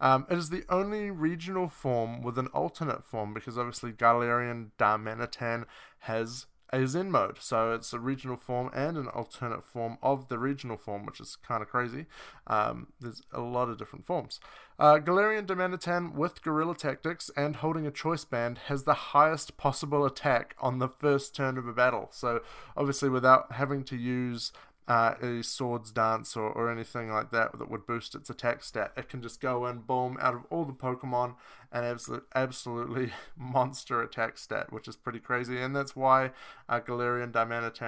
Um, 0.00 0.24
it 0.30 0.38
is 0.38 0.50
the 0.50 0.62
only 0.68 1.10
regional 1.10 1.68
form 1.68 2.22
with 2.22 2.38
an 2.38 2.46
alternate 2.48 3.04
form 3.04 3.34
because 3.34 3.58
obviously 3.58 3.92
Galarian 3.92 4.70
Darmanitan 4.78 5.64
has 6.00 6.46
a 6.72 6.86
Zen 6.86 7.10
mode. 7.10 7.38
So 7.40 7.72
it's 7.72 7.92
a 7.92 7.98
regional 7.98 8.36
form 8.36 8.70
and 8.74 8.96
an 8.96 9.08
alternate 9.08 9.64
form 9.64 9.98
of 10.02 10.28
the 10.28 10.38
regional 10.38 10.76
form, 10.76 11.06
which 11.06 11.20
is 11.20 11.36
kind 11.36 11.62
of 11.62 11.68
crazy. 11.68 12.06
Um, 12.46 12.88
there's 13.00 13.22
a 13.32 13.40
lot 13.40 13.68
of 13.68 13.78
different 13.78 14.06
forms. 14.06 14.40
Uh, 14.78 14.98
Galarian 14.98 15.46
Darmanitan 15.46 16.14
with 16.14 16.42
Gorilla 16.42 16.76
Tactics 16.76 17.30
and 17.36 17.56
holding 17.56 17.86
a 17.86 17.90
Choice 17.90 18.24
Band 18.24 18.58
has 18.66 18.84
the 18.84 18.94
highest 18.94 19.56
possible 19.56 20.04
attack 20.04 20.54
on 20.60 20.78
the 20.78 20.88
first 20.88 21.34
turn 21.34 21.56
of 21.56 21.66
a 21.66 21.72
battle. 21.72 22.08
So 22.12 22.40
obviously 22.76 23.08
without 23.08 23.52
having 23.52 23.84
to 23.84 23.96
use 23.96 24.52
uh, 24.88 25.14
a 25.20 25.42
swords 25.42 25.90
dance 25.90 26.36
or, 26.36 26.48
or 26.50 26.70
anything 26.70 27.10
like 27.10 27.30
that 27.32 27.58
that 27.58 27.70
would 27.70 27.86
boost 27.86 28.14
its 28.14 28.30
attack 28.30 28.62
stat. 28.62 28.92
It 28.96 29.08
can 29.08 29.20
just 29.20 29.40
go 29.40 29.66
in, 29.66 29.78
boom, 29.80 30.16
out 30.20 30.34
of 30.34 30.42
all 30.50 30.64
the 30.64 30.72
Pokemon, 30.72 31.34
and 31.72 31.84
absolute, 31.84 32.26
absolutely 32.34 33.12
monster 33.36 34.00
attack 34.02 34.38
stat, 34.38 34.72
which 34.72 34.86
is 34.86 34.96
pretty 34.96 35.18
crazy. 35.18 35.60
And 35.60 35.74
that's 35.74 35.96
why 35.96 36.30
uh, 36.68 36.80
Galarian 36.80 37.32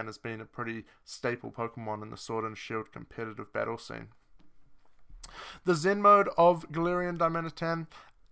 has 0.06 0.18
been 0.18 0.40
a 0.40 0.44
pretty 0.44 0.84
staple 1.04 1.52
Pokemon 1.52 2.02
in 2.02 2.10
the 2.10 2.16
Sword 2.16 2.44
and 2.44 2.58
Shield 2.58 2.90
competitive 2.92 3.52
battle 3.52 3.78
scene. 3.78 4.08
The 5.64 5.74
Zen 5.74 6.02
mode 6.02 6.28
of 6.36 6.68
Galarian 6.70 7.18
Darmanitan 7.18 7.86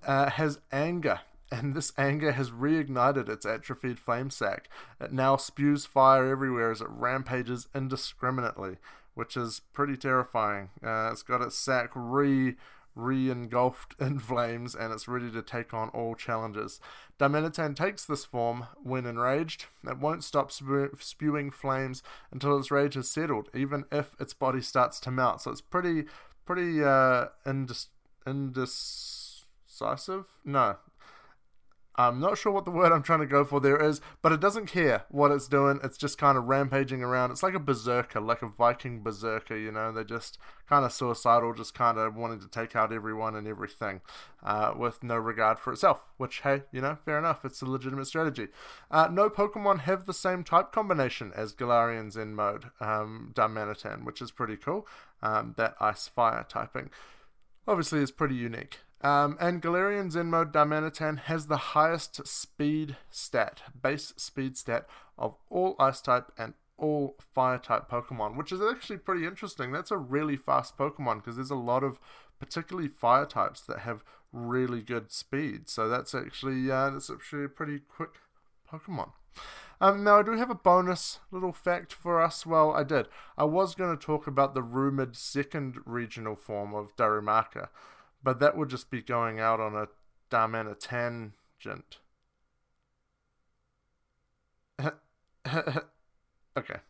uh, 0.05 0.31
has 0.31 0.59
anger 0.73 1.21
and 1.51 1.75
this 1.75 1.93
anger 1.97 2.33
has 2.33 2.51
reignited 2.51 3.29
its 3.29 3.47
atrophied 3.47 3.99
flame 3.99 4.31
sac. 4.31 4.69
It 5.01 5.13
now 5.13 5.37
spews 5.37 5.87
fire 5.87 6.27
everywhere 6.27 6.71
as 6.71 6.81
it 6.81 6.89
rampages 6.91 7.69
indiscriminately, 7.75 8.77
which 9.15 9.37
is 9.37 9.61
pretty 9.73 9.97
terrifying. 9.97 10.71
Uh, 10.85 11.11
it's 11.13 11.23
got 11.23 11.43
its 11.43 11.57
sac 11.57 11.91
re 11.95 12.57
re-engulfed 12.97 13.95
in 14.01 14.19
flames 14.19 14.75
and 14.75 14.93
it's 14.93 15.07
ready 15.07 15.31
to 15.31 15.43
take 15.43 15.75
on 15.75 15.91
all 15.91 16.15
challenges. 16.15 16.81
Darmanitan 17.19 17.77
takes 17.77 18.05
this 18.05 18.25
form 18.25 18.67
when 18.83 19.07
enraged. 19.07 19.67
It 19.87 19.99
won't 19.99 20.25
stop 20.25 20.51
spew- 20.51 20.97
spewing 20.99 21.51
flames 21.51 22.03
until 22.33 22.59
its 22.59 22.71
rage 22.71 22.95
has 22.95 23.11
settled, 23.11 23.51
even 23.55 23.85
if 23.93 24.17
its 24.19 24.35
body 24.35 24.63
starts 24.63 24.99
to 25.01 25.11
melt. 25.11 25.43
So 25.43 25.51
it's 25.51 25.61
pretty, 25.61 26.05
pretty 26.47 26.83
uh, 26.83 27.27
indis- 27.47 27.89
indecisive. 28.27 30.27
No, 30.45 30.77
I'm 31.99 32.21
not 32.21 32.37
sure 32.37 32.53
what 32.53 32.65
the 32.65 32.71
word 32.71 32.93
I'm 32.93 33.03
trying 33.03 33.21
to 33.21 33.27
go 33.27 33.45
for 33.45 33.61
there 33.61 33.83
is, 33.83 34.01
but 34.21 34.33
it 34.33 34.41
doesn't 34.41 34.67
care 34.67 35.05
what 35.09 35.31
it's 35.31 35.49
doing. 35.49 35.81
It's 35.83 35.97
just 35.97 36.19
kind 36.19 36.37
of 36.37 36.45
rampaging 36.45 37.03
around. 37.03 37.31
It's 37.31 37.43
like 37.43 37.55
a 37.55 37.59
berserker, 37.59 38.21
like 38.21 38.43
a 38.43 38.49
Viking 38.49 39.03
berserker, 39.03 39.57
you 39.57 39.73
know. 39.73 39.93
They're 39.93 40.05
just 40.05 40.39
kind 40.69 40.85
of 40.85 40.93
suicidal, 40.93 41.55
just 41.55 41.75
kind 41.75 41.99
of 41.99 42.15
wanting 42.15 42.41
to 42.41 42.49
take 42.49 42.77
out 42.77 42.93
everyone 42.93 43.35
and 43.35 43.49
everything 43.49 44.03
uh, 44.43 44.75
with 44.77 45.03
no 45.03 45.17
regard 45.17 45.59
for 45.59 45.73
itself. 45.73 46.01
Which, 46.19 46.41
hey, 46.41 46.65
you 46.71 46.83
know, 46.83 46.99
fair 47.05 47.19
enough. 47.19 47.45
It's 47.45 47.63
a 47.63 47.67
legitimate 47.67 48.07
strategy. 48.07 48.49
Uh, 48.91 49.09
no 49.11 49.31
Pokemon 49.31 49.81
have 49.81 50.05
the 50.05 50.15
same 50.15 50.45
type 50.45 50.73
combination 50.73 51.33
as 51.35 51.55
Galarian 51.55 52.13
Zen 52.13 52.35
mode, 52.35 52.67
um, 52.81 53.33
Darmanitan, 53.35 54.05
which 54.05 54.21
is 54.21 54.31
pretty 54.31 54.57
cool. 54.57 54.87
Um, 55.23 55.55
that 55.57 55.77
Ice 55.81 56.09
Fire 56.09 56.45
typing 56.47 56.91
obviously 57.67 58.01
is 58.01 58.11
pretty 58.11 58.35
unique. 58.35 58.81
Um, 59.03 59.37
and 59.41 59.63
Galarian 59.63 60.11
Zen 60.11 60.31
mode 60.31 60.53
Darmanitan 60.53 61.19
has 61.21 61.47
the 61.47 61.57
highest 61.57 62.27
speed 62.27 62.97
stat, 63.11 63.63
base 63.81 64.15
speed 64.17 64.57
stat 64.57 64.87
of 65.19 65.37
all 65.51 65.77
Ice 65.79 66.01
type 66.01 66.33
and 66.39 66.55
all 66.79 67.17
Fire 67.21 67.59
type 67.59 67.91
Pokemon, 67.91 68.37
which 68.37 68.53
is 68.53 68.61
actually 68.61 68.99
pretty 68.99 69.27
interesting. 69.27 69.73
That's 69.73 69.91
a 69.91 69.99
really 69.99 70.37
fast 70.37 70.77
Pokemon 70.77 71.17
because 71.17 71.37
there's 71.37 71.51
a 71.51 71.57
lot 71.57 71.85
of 71.85 72.01
particularly 72.39 72.89
Fire 72.89 73.27
types 73.27 73.61
that 73.63 73.81
have 73.81 74.03
really 74.33 74.83
good 74.83 75.13
speed. 75.13 75.69
So 75.69 75.89
that's 75.89 76.15
actually 76.15 76.71
uh, 76.71 76.91
that's 76.91 77.11
actually 77.11 77.45
a 77.45 77.49
pretty 77.49 77.81
quick 77.81 78.17
Pokemon. 78.71 79.11
Um, 79.79 80.03
now, 80.03 80.19
I 80.19 80.23
do 80.23 80.33
have 80.33 80.49
a 80.51 80.55
bonus 80.55 81.19
little 81.31 81.53
fact 81.53 81.93
for 81.93 82.23
us. 82.23 82.47
Well, 82.47 82.73
I 82.73 82.83
did. 82.83 83.09
I 83.37 83.45
was 83.45 83.75
going 83.75 83.97
to 83.97 84.03
talk 84.03 84.27
about 84.27 84.55
the 84.55 84.63
rumored 84.63 85.17
second 85.17 85.77
regional 85.85 86.35
form 86.35 86.75
of 86.75 86.97
Darumaka, 86.97 87.69
but 88.27 88.41
that 88.41 88.57
would 88.57 88.69
just 88.69 88.91
be 88.91 89.01
going 89.01 89.39
out 89.39 89.61
on 89.61 89.77
a 89.77 89.87
Darmana 90.33 90.77
tangent. 90.77 91.99
okay. 96.59 96.81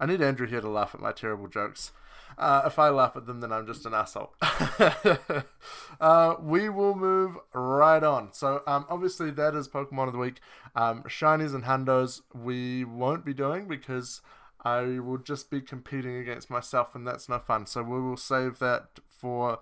I 0.00 0.06
need 0.06 0.22
Andrew 0.22 0.46
here 0.46 0.62
to 0.62 0.70
laugh 0.70 0.94
at 0.94 1.02
my 1.02 1.12
terrible 1.12 1.46
jokes. 1.46 1.92
Uh, 2.38 2.62
if 2.64 2.78
I 2.78 2.88
laugh 2.88 3.16
at 3.16 3.26
them, 3.26 3.40
then 3.40 3.52
I'm 3.52 3.66
just 3.66 3.84
an 3.84 3.92
asshole. 3.92 4.32
uh, 6.00 6.36
we 6.40 6.70
will 6.70 6.94
move 6.94 7.36
right 7.52 8.02
on. 8.02 8.32
So, 8.32 8.62
um, 8.66 8.86
obviously, 8.88 9.30
that 9.30 9.54
is 9.54 9.68
Pokemon 9.68 10.06
of 10.06 10.14
the 10.14 10.18
Week. 10.18 10.40
Um, 10.74 11.02
Shinies 11.02 11.54
and 11.54 11.64
Hundos, 11.64 12.22
we 12.32 12.82
won't 12.82 13.26
be 13.26 13.34
doing 13.34 13.68
because 13.68 14.22
I 14.64 15.00
will 15.00 15.18
just 15.18 15.50
be 15.50 15.60
competing 15.60 16.16
against 16.16 16.48
myself, 16.48 16.94
and 16.94 17.06
that's 17.06 17.28
no 17.28 17.38
fun. 17.40 17.66
So, 17.66 17.82
we 17.82 18.00
will 18.00 18.16
save 18.16 18.58
that 18.60 19.00
for 19.06 19.58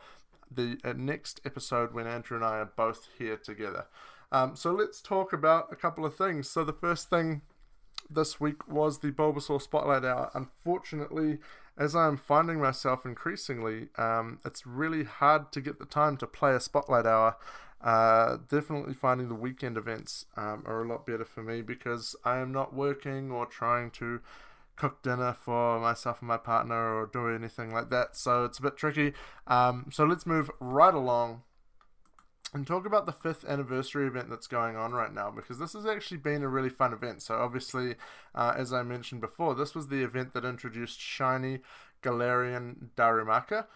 the 0.51 0.79
uh, 0.85 0.93
next 0.97 1.41
episode 1.45 1.93
when 1.93 2.07
Andrew 2.07 2.37
and 2.37 2.45
I 2.45 2.59
are 2.59 2.73
both 2.77 3.09
here 3.19 3.37
together. 3.37 3.87
Um, 4.33 4.55
so, 4.57 4.73
let's 4.73 5.01
talk 5.01 5.33
about 5.33 5.73
a 5.73 5.77
couple 5.77 6.05
of 6.05 6.15
things. 6.15 6.49
So, 6.49 6.65
the 6.65 6.73
first 6.73 7.11
thing 7.11 7.43
this 8.09 8.41
week 8.41 8.69
was 8.69 8.99
the 8.99 9.11
Bulbasaur 9.11 9.61
Spotlight 9.61 10.05
Hour. 10.05 10.31
Unfortunately, 10.35 11.39
as 11.77 11.97
I'm 11.97 12.17
finding 12.17 12.61
myself 12.61 13.05
increasingly, 13.05 13.89
um, 13.97 14.39
it's 14.45 14.67
really 14.67 15.05
hard 15.05 15.53
to 15.53 15.61
get 15.61 15.79
the 15.79 15.87
time 15.87 16.17
to 16.19 16.27
play 16.27 16.55
a 16.55 16.61
Spotlight 16.61 17.07
Hour. 17.07 17.37
Uh, 17.81 18.37
definitely 18.49 18.93
finding 18.93 19.29
the 19.29 19.35
weekend 19.35 19.79
events 19.79 20.27
um, 20.37 20.63
are 20.67 20.83
a 20.83 20.89
lot 20.89 21.07
better 21.07 21.25
for 21.25 21.43
me 21.43 21.63
because 21.63 22.15
I 22.25 22.39
am 22.39 22.53
not 22.53 22.75
working 22.75 23.31
or 23.31 23.47
trying 23.47 23.91
to 23.93 24.21
cook 24.81 25.03
dinner 25.03 25.35
for 25.35 25.79
myself 25.79 26.21
and 26.21 26.29
my 26.29 26.39
partner 26.39 26.97
or 26.97 27.07
do 27.07 27.29
anything 27.29 27.71
like 27.71 27.91
that. 27.91 28.17
So 28.17 28.45
it's 28.45 28.59
a 28.59 28.63
bit 28.63 28.79
tricky. 28.79 29.13
Um, 29.47 29.91
so 29.93 30.07
let's 30.07 30.25
move 30.25 30.51
right 30.59 30.95
along 30.95 31.43
and 32.55 32.67
talk 32.67 32.87
about 32.87 33.05
the 33.05 33.13
fifth 33.13 33.45
anniversary 33.45 34.07
event 34.07 34.31
that's 34.31 34.47
going 34.47 34.77
on 34.77 34.93
right 34.93 35.13
now 35.13 35.31
because 35.31 35.59
this 35.59 35.75
has 35.75 35.85
actually 35.85 36.17
been 36.17 36.43
a 36.43 36.49
really 36.49 36.71
fun 36.71 36.95
event. 36.95 37.21
So, 37.21 37.37
obviously, 37.37 37.95
uh, 38.35 38.55
as 38.57 38.73
I 38.73 38.83
mentioned 38.83 39.21
before, 39.21 39.55
this 39.55 39.75
was 39.75 39.89
the 39.89 40.03
event 40.03 40.33
that 40.33 40.45
introduced 40.45 40.99
Shiny 40.99 41.61
Galarian 42.03 42.89
Darumaka, 42.97 43.67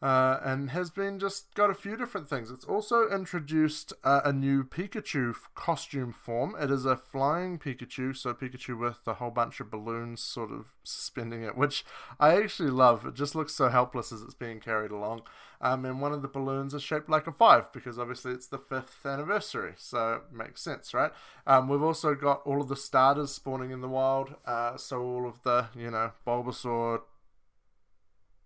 uh, 0.00 0.38
and 0.44 0.70
has 0.70 0.90
been 0.90 1.18
just 1.18 1.52
got 1.54 1.70
a 1.70 1.74
few 1.74 1.96
different 1.96 2.28
things. 2.28 2.50
It's 2.50 2.64
also 2.64 3.08
introduced 3.08 3.92
uh, 4.04 4.20
a 4.24 4.32
new 4.32 4.62
Pikachu 4.62 5.34
costume 5.54 6.12
form. 6.12 6.54
It 6.60 6.70
is 6.70 6.84
a 6.84 6.96
flying 6.96 7.58
Pikachu, 7.58 8.16
so 8.16 8.32
Pikachu 8.32 8.78
with 8.78 9.00
a 9.06 9.14
whole 9.14 9.30
bunch 9.30 9.58
of 9.58 9.70
balloons 9.70 10.20
sort 10.20 10.52
of 10.52 10.72
suspending 10.84 11.42
it, 11.42 11.56
which 11.56 11.84
I 12.20 12.36
actually 12.36 12.70
love. 12.70 13.06
It 13.06 13.14
just 13.14 13.34
looks 13.34 13.54
so 13.54 13.68
helpless 13.68 14.12
as 14.12 14.22
it's 14.22 14.34
being 14.34 14.60
carried 14.60 14.92
along. 14.92 15.22
Um, 15.60 15.84
and 15.84 16.00
one 16.00 16.12
of 16.12 16.22
the 16.22 16.28
balloons 16.28 16.72
is 16.72 16.84
shaped 16.84 17.08
like 17.08 17.26
a 17.26 17.32
five 17.32 17.72
because 17.72 17.98
obviously 17.98 18.32
it's 18.32 18.46
the 18.46 18.58
fifth 18.58 19.04
anniversary, 19.04 19.72
so 19.76 20.12
it 20.14 20.36
makes 20.36 20.62
sense, 20.62 20.94
right? 20.94 21.10
Um, 21.46 21.68
we've 21.68 21.82
also 21.82 22.14
got 22.14 22.42
all 22.44 22.60
of 22.60 22.68
the 22.68 22.76
starters 22.76 23.32
spawning 23.32 23.72
in 23.72 23.80
the 23.80 23.88
wild, 23.88 24.36
uh, 24.46 24.76
so 24.76 25.02
all 25.02 25.26
of 25.26 25.42
the 25.42 25.66
you 25.76 25.90
know 25.90 26.12
Bulbasaur, 26.24 27.00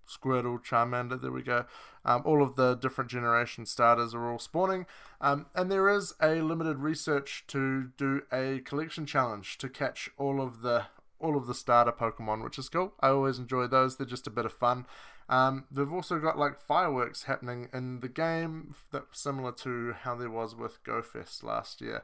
Squirtle, 0.09 0.63
Charmander, 0.65 1.21
there 1.21 1.33
we 1.33 1.43
go. 1.43 1.65
Um, 2.05 2.23
all 2.25 2.43
of 2.43 2.57
the 2.57 2.75
different 2.75 3.11
generation 3.11 3.67
starters 3.67 4.15
are 4.15 4.31
all 4.31 4.39
spawning. 4.39 4.87
Um, 5.21 5.47
and 5.55 5.71
there 5.71 5.89
is 5.89 6.15
a 6.21 6.41
limited 6.41 6.79
research 6.79 7.45
to 7.49 7.91
do 7.97 8.23
a 8.33 8.61
collection 8.61 9.07
challenge 9.07 9.59
to 9.59 9.69
catch 9.69 10.11
all 10.19 10.41
of 10.41 10.63
the 10.63 10.87
all 11.21 11.37
of 11.37 11.47
the 11.47 11.55
starter 11.55 11.93
Pokemon, 11.93 12.43
which 12.43 12.59
is 12.59 12.69
cool. 12.69 12.95
I 12.99 13.09
always 13.11 13.39
enjoy 13.39 13.69
those. 13.69 13.97
They're 13.97 14.07
just 14.07 14.27
a 14.27 14.31
bit 14.31 14.45
of 14.45 14.53
fun. 14.53 14.87
Um, 15.29 15.65
they've 15.71 15.93
also 15.93 16.19
got 16.19 16.39
like 16.39 16.59
fireworks 16.59 17.25
happening 17.25 17.69
in 17.73 18.01
the 18.01 18.09
game, 18.09 18.75
that's 18.91 19.21
similar 19.21 19.53
to 19.53 19.95
how 20.03 20.17
there 20.17 20.31
was 20.31 20.55
with 20.55 20.83
GoFest 20.85 21.43
last 21.45 21.81
year. 21.81 22.03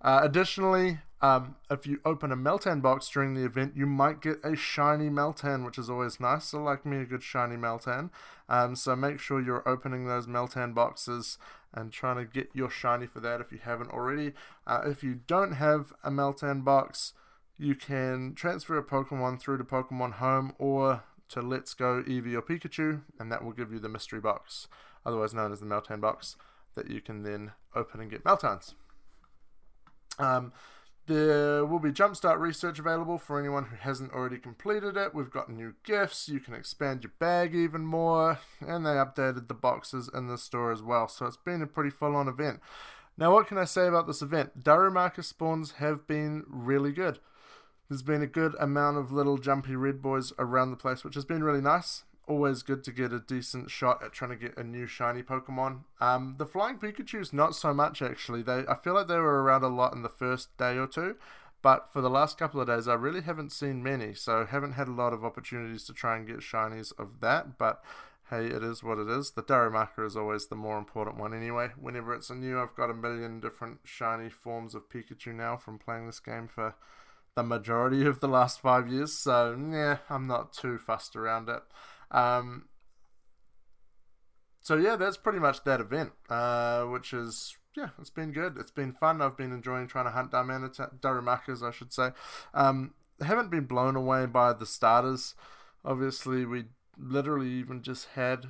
Uh, 0.00 0.20
additionally, 0.22 0.98
um, 1.20 1.56
if 1.70 1.86
you 1.86 2.00
open 2.04 2.30
a 2.30 2.36
Meltan 2.36 2.80
box 2.80 3.08
during 3.08 3.34
the 3.34 3.44
event, 3.44 3.72
you 3.76 3.86
might 3.86 4.22
get 4.22 4.38
a 4.44 4.54
shiny 4.54 5.08
Meltan, 5.10 5.64
which 5.64 5.78
is 5.78 5.90
always 5.90 6.20
nice. 6.20 6.54
I 6.54 6.58
like 6.58 6.86
me 6.86 6.98
a 6.98 7.04
good 7.04 7.22
shiny 7.22 7.56
Meltan. 7.56 8.10
Um, 8.48 8.76
so 8.76 8.94
make 8.94 9.18
sure 9.18 9.40
you're 9.40 9.68
opening 9.68 10.06
those 10.06 10.26
Meltan 10.26 10.74
boxes 10.74 11.38
and 11.74 11.92
trying 11.92 12.16
to 12.16 12.24
get 12.24 12.50
your 12.54 12.70
shiny 12.70 13.06
for 13.06 13.20
that 13.20 13.40
if 13.40 13.50
you 13.50 13.58
haven't 13.58 13.90
already. 13.90 14.32
Uh, 14.66 14.82
if 14.86 15.02
you 15.02 15.20
don't 15.26 15.52
have 15.52 15.92
a 16.04 16.10
Meltan 16.10 16.64
box, 16.64 17.14
you 17.58 17.74
can 17.74 18.34
transfer 18.34 18.78
a 18.78 18.84
Pokemon 18.84 19.40
through 19.40 19.58
to 19.58 19.64
Pokemon 19.64 20.14
Home 20.14 20.54
or 20.58 21.02
to 21.30 21.42
Let's 21.42 21.74
Go 21.74 22.02
Eevee 22.04 22.34
or 22.34 22.42
Pikachu, 22.42 23.02
and 23.18 23.30
that 23.32 23.44
will 23.44 23.52
give 23.52 23.72
you 23.72 23.80
the 23.80 23.88
mystery 23.88 24.20
box, 24.20 24.68
otherwise 25.04 25.34
known 25.34 25.52
as 25.52 25.60
the 25.60 25.66
Meltan 25.66 26.00
box, 26.00 26.36
that 26.76 26.88
you 26.88 27.00
can 27.00 27.24
then 27.24 27.52
open 27.74 28.00
and 28.00 28.10
get 28.10 28.24
Meltans. 28.24 28.74
Um, 30.18 30.52
there 31.06 31.64
will 31.64 31.78
be 31.78 31.90
Jumpstart 31.90 32.38
research 32.38 32.78
available 32.78 33.16
for 33.16 33.38
anyone 33.38 33.64
who 33.64 33.76
hasn't 33.76 34.12
already 34.12 34.36
completed 34.36 34.96
it. 34.96 35.14
We've 35.14 35.30
got 35.30 35.48
new 35.50 35.74
gifts, 35.82 36.28
you 36.28 36.38
can 36.38 36.52
expand 36.52 37.02
your 37.02 37.12
bag 37.18 37.54
even 37.54 37.86
more, 37.86 38.40
and 38.60 38.84
they 38.84 38.90
updated 38.90 39.48
the 39.48 39.54
boxes 39.54 40.10
in 40.12 40.28
the 40.28 40.36
store 40.36 40.70
as 40.70 40.82
well. 40.82 41.08
So 41.08 41.24
it's 41.24 41.38
been 41.38 41.62
a 41.62 41.66
pretty 41.66 41.90
full 41.90 42.14
on 42.14 42.28
event. 42.28 42.60
Now, 43.16 43.32
what 43.32 43.46
can 43.46 43.56
I 43.58 43.64
say 43.64 43.86
about 43.88 44.06
this 44.06 44.22
event? 44.22 44.62
Darumaka 44.62 45.24
spawns 45.24 45.72
have 45.72 46.06
been 46.06 46.44
really 46.46 46.92
good. 46.92 47.18
There's 47.88 48.02
been 48.02 48.22
a 48.22 48.26
good 48.26 48.54
amount 48.60 48.98
of 48.98 49.10
little 49.10 49.38
jumpy 49.38 49.76
red 49.76 50.02
boys 50.02 50.34
around 50.38 50.70
the 50.70 50.76
place, 50.76 51.04
which 51.04 51.14
has 51.14 51.24
been 51.24 51.42
really 51.42 51.62
nice 51.62 52.04
always 52.28 52.62
good 52.62 52.84
to 52.84 52.92
get 52.92 53.12
a 53.12 53.18
decent 53.18 53.70
shot 53.70 54.02
at 54.02 54.12
trying 54.12 54.30
to 54.30 54.36
get 54.36 54.56
a 54.56 54.64
new 54.64 54.86
shiny 54.86 55.22
Pokemon. 55.22 55.80
Um, 56.00 56.36
the 56.38 56.46
Flying 56.46 56.78
Pikachu's 56.78 57.32
not 57.32 57.54
so 57.54 57.72
much 57.74 58.02
actually. 58.02 58.42
They 58.42 58.64
I 58.68 58.76
feel 58.76 58.94
like 58.94 59.08
they 59.08 59.16
were 59.16 59.42
around 59.42 59.64
a 59.64 59.68
lot 59.68 59.94
in 59.94 60.02
the 60.02 60.08
first 60.08 60.56
day 60.56 60.76
or 60.76 60.86
two, 60.86 61.16
but 61.62 61.92
for 61.92 62.00
the 62.00 62.10
last 62.10 62.38
couple 62.38 62.60
of 62.60 62.66
days 62.66 62.86
I 62.86 62.94
really 62.94 63.22
haven't 63.22 63.52
seen 63.52 63.82
many, 63.82 64.14
so 64.14 64.46
haven't 64.46 64.72
had 64.72 64.88
a 64.88 64.92
lot 64.92 65.12
of 65.12 65.24
opportunities 65.24 65.84
to 65.84 65.92
try 65.92 66.16
and 66.16 66.26
get 66.26 66.38
shinies 66.38 66.92
of 66.98 67.20
that. 67.20 67.58
But 67.58 67.82
hey, 68.30 68.46
it 68.46 68.62
is 68.62 68.82
what 68.82 68.98
it 68.98 69.08
is. 69.08 69.30
The 69.30 69.42
Darumaka 69.42 70.06
is 70.06 70.16
always 70.16 70.46
the 70.46 70.54
more 70.54 70.78
important 70.78 71.18
one 71.18 71.32
anyway. 71.32 71.70
Whenever 71.80 72.14
it's 72.14 72.30
a 72.30 72.34
new, 72.34 72.60
I've 72.60 72.74
got 72.76 72.90
a 72.90 72.94
million 72.94 73.40
different 73.40 73.80
shiny 73.84 74.28
forms 74.28 74.74
of 74.74 74.88
Pikachu 74.88 75.34
now 75.34 75.56
from 75.56 75.78
playing 75.78 76.06
this 76.06 76.20
game 76.20 76.46
for 76.46 76.74
the 77.34 77.42
majority 77.42 78.04
of 78.04 78.20
the 78.20 78.28
last 78.28 78.60
five 78.60 78.88
years. 78.88 79.12
So 79.12 79.56
yeah, 79.70 79.98
I'm 80.10 80.26
not 80.26 80.52
too 80.52 80.76
fussed 80.76 81.16
around 81.16 81.48
it. 81.48 81.62
Um, 82.10 82.68
so 84.60 84.76
yeah, 84.76 84.96
that's 84.96 85.16
pretty 85.16 85.38
much 85.38 85.64
that 85.64 85.80
event, 85.80 86.12
uh, 86.28 86.84
which 86.84 87.12
is 87.12 87.56
yeah, 87.76 87.90
it's 88.00 88.10
been 88.10 88.32
good. 88.32 88.56
It's 88.58 88.72
been 88.72 88.92
fun. 88.92 89.22
I've 89.22 89.36
been 89.36 89.52
enjoying 89.52 89.86
trying 89.86 90.06
to 90.06 90.10
hunt 90.10 90.32
down 90.32 90.48
Darumakas, 90.48 91.62
I 91.62 91.70
should 91.70 91.92
say. 91.92 92.10
Um, 92.52 92.94
haven't 93.20 93.50
been 93.50 93.64
blown 93.64 93.96
away 93.96 94.26
by 94.26 94.52
the 94.52 94.66
starters. 94.66 95.34
Obviously, 95.84 96.44
we 96.44 96.64
literally 96.98 97.50
even 97.50 97.82
just 97.82 98.08
had 98.14 98.48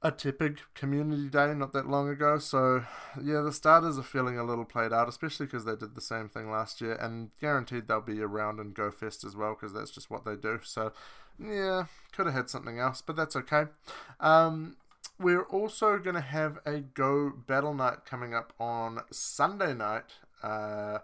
a 0.00 0.12
Tepig 0.12 0.58
community 0.74 1.28
day 1.28 1.52
not 1.54 1.72
that 1.72 1.88
long 1.88 2.08
ago. 2.08 2.38
So, 2.38 2.84
yeah, 3.20 3.40
the 3.40 3.52
starters 3.52 3.98
are 3.98 4.04
feeling 4.04 4.38
a 4.38 4.44
little 4.44 4.64
played 4.64 4.92
out, 4.92 5.08
especially 5.08 5.46
because 5.46 5.64
they 5.64 5.74
did 5.74 5.96
the 5.96 6.00
same 6.00 6.28
thing 6.28 6.50
last 6.50 6.80
year, 6.80 6.94
and 6.94 7.30
guaranteed 7.40 7.88
they'll 7.88 8.00
be 8.00 8.20
around 8.20 8.60
and 8.60 8.74
Go 8.74 8.92
Fest 8.92 9.24
as 9.24 9.36
well 9.36 9.56
because 9.58 9.74
that's 9.74 9.90
just 9.90 10.10
what 10.10 10.24
they 10.24 10.36
do. 10.36 10.60
So, 10.62 10.92
yeah, 11.38 11.84
could 12.12 12.26
have 12.26 12.34
had 12.34 12.50
something 12.50 12.78
else, 12.78 13.02
but 13.02 13.16
that's 13.16 13.36
okay. 13.36 13.64
Um, 14.20 14.76
we're 15.18 15.44
also 15.44 15.98
going 15.98 16.14
to 16.14 16.20
have 16.20 16.58
a 16.64 16.80
Go 16.80 17.30
Battle 17.30 17.74
Night 17.74 18.04
coming 18.04 18.34
up 18.34 18.52
on 18.58 19.00
Sunday 19.10 19.74
night. 19.74 20.14
Uh, 20.42 20.98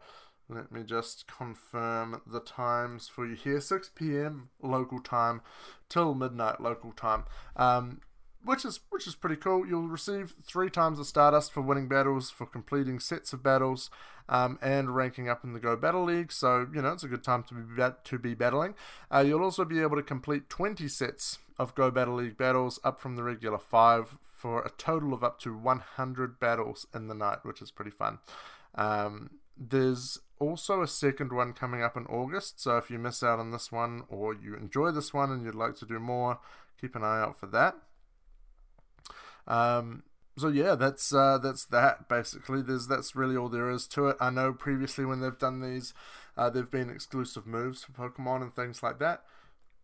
let 0.48 0.70
me 0.70 0.82
just 0.82 1.26
confirm 1.26 2.20
the 2.26 2.40
times 2.40 3.08
for 3.08 3.26
you 3.26 3.34
here 3.34 3.60
6 3.60 3.90
p.m. 3.94 4.50
local 4.62 5.00
time 5.00 5.40
till 5.88 6.14
midnight 6.14 6.60
local 6.60 6.92
time. 6.92 7.24
Um, 7.56 8.00
which 8.44 8.64
is 8.64 8.80
which 8.90 9.06
is 9.06 9.14
pretty 9.14 9.36
cool. 9.36 9.66
You'll 9.66 9.88
receive 9.88 10.34
three 10.42 10.70
times 10.70 10.98
the 10.98 11.04
Stardust 11.04 11.52
for 11.52 11.60
winning 11.60 11.88
battles, 11.88 12.30
for 12.30 12.46
completing 12.46 13.00
sets 13.00 13.32
of 13.32 13.42
battles, 13.42 13.90
um, 14.28 14.58
and 14.62 14.94
ranking 14.94 15.28
up 15.28 15.44
in 15.44 15.52
the 15.52 15.60
Go 15.60 15.76
Battle 15.76 16.04
League. 16.04 16.32
So 16.32 16.66
you 16.72 16.82
know 16.82 16.92
it's 16.92 17.04
a 17.04 17.08
good 17.08 17.24
time 17.24 17.42
to 17.44 17.54
be 17.54 17.82
to 18.04 18.18
be 18.18 18.34
battling. 18.34 18.74
Uh, 19.12 19.24
you'll 19.26 19.42
also 19.42 19.64
be 19.64 19.80
able 19.80 19.96
to 19.96 20.02
complete 20.02 20.48
20 20.48 20.88
sets 20.88 21.38
of 21.58 21.74
Go 21.74 21.90
Battle 21.90 22.14
League 22.14 22.36
battles, 22.36 22.78
up 22.84 23.00
from 23.00 23.16
the 23.16 23.22
regular 23.22 23.58
five, 23.58 24.18
for 24.34 24.62
a 24.62 24.70
total 24.70 25.14
of 25.14 25.24
up 25.24 25.38
to 25.40 25.56
100 25.56 26.38
battles 26.38 26.86
in 26.94 27.08
the 27.08 27.14
night, 27.14 27.38
which 27.44 27.62
is 27.62 27.70
pretty 27.70 27.90
fun. 27.90 28.18
Um, 28.74 29.30
there's 29.56 30.18
also 30.38 30.82
a 30.82 30.88
second 30.88 31.32
one 31.32 31.52
coming 31.52 31.82
up 31.82 31.96
in 31.96 32.06
August, 32.06 32.60
so 32.60 32.76
if 32.76 32.90
you 32.90 32.98
miss 32.98 33.22
out 33.22 33.38
on 33.38 33.52
this 33.52 33.70
one 33.70 34.02
or 34.08 34.34
you 34.34 34.54
enjoy 34.56 34.90
this 34.90 35.14
one 35.14 35.30
and 35.30 35.44
you'd 35.44 35.54
like 35.54 35.76
to 35.76 35.86
do 35.86 36.00
more, 36.00 36.40
keep 36.80 36.96
an 36.96 37.04
eye 37.04 37.20
out 37.20 37.38
for 37.38 37.46
that. 37.46 37.76
Um, 39.46 40.02
so 40.36 40.48
yeah, 40.48 40.74
that's 40.74 41.14
uh, 41.14 41.38
that's 41.38 41.64
that 41.66 42.08
basically. 42.08 42.62
There's 42.62 42.88
that's 42.88 43.14
really 43.14 43.36
all 43.36 43.48
there 43.48 43.70
is 43.70 43.86
to 43.88 44.08
it. 44.08 44.16
I 44.20 44.30
know 44.30 44.52
previously 44.52 45.04
when 45.04 45.20
they've 45.20 45.38
done 45.38 45.60
these, 45.60 45.94
uh, 46.36 46.50
they've 46.50 46.70
been 46.70 46.90
exclusive 46.90 47.46
moves 47.46 47.84
for 47.84 47.92
Pokemon 47.92 48.42
and 48.42 48.54
things 48.54 48.82
like 48.82 48.98
that. 48.98 49.22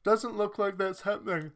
Doesn't 0.02 0.36
look 0.36 0.58
like 0.58 0.78
that's 0.78 1.02
happening 1.02 1.52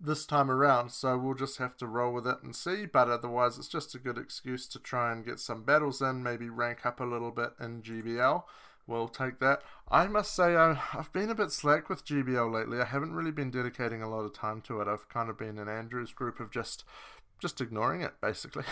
this 0.00 0.26
time 0.26 0.50
around, 0.50 0.90
so 0.90 1.16
we'll 1.16 1.34
just 1.34 1.58
have 1.58 1.76
to 1.78 1.86
roll 1.86 2.12
with 2.12 2.26
it 2.26 2.42
and 2.42 2.54
see. 2.54 2.84
But 2.84 3.08
otherwise, 3.08 3.56
it's 3.56 3.68
just 3.68 3.94
a 3.94 3.98
good 3.98 4.18
excuse 4.18 4.66
to 4.68 4.78
try 4.78 5.12
and 5.12 5.24
get 5.24 5.40
some 5.40 5.64
battles 5.64 6.02
in, 6.02 6.22
maybe 6.22 6.50
rank 6.50 6.84
up 6.84 7.00
a 7.00 7.04
little 7.04 7.30
bit 7.30 7.52
in 7.58 7.82
GBL. 7.82 8.42
We'll 8.86 9.08
take 9.08 9.38
that. 9.40 9.62
I 9.88 10.06
must 10.08 10.34
say, 10.34 10.54
I've 10.56 11.12
been 11.12 11.30
a 11.30 11.34
bit 11.34 11.50
slack 11.50 11.88
with 11.88 12.04
GBL 12.04 12.52
lately. 12.52 12.80
I 12.80 12.84
haven't 12.84 13.14
really 13.14 13.30
been 13.30 13.50
dedicating 13.50 14.02
a 14.02 14.10
lot 14.10 14.24
of 14.24 14.34
time 14.34 14.60
to 14.62 14.80
it. 14.80 14.88
I've 14.88 15.08
kind 15.08 15.30
of 15.30 15.38
been 15.38 15.58
in 15.58 15.68
Andrew's 15.68 16.12
group 16.12 16.40
of 16.40 16.50
just 16.50 16.84
just 17.40 17.60
ignoring 17.60 18.00
it 18.00 18.14
basically. 18.22 18.64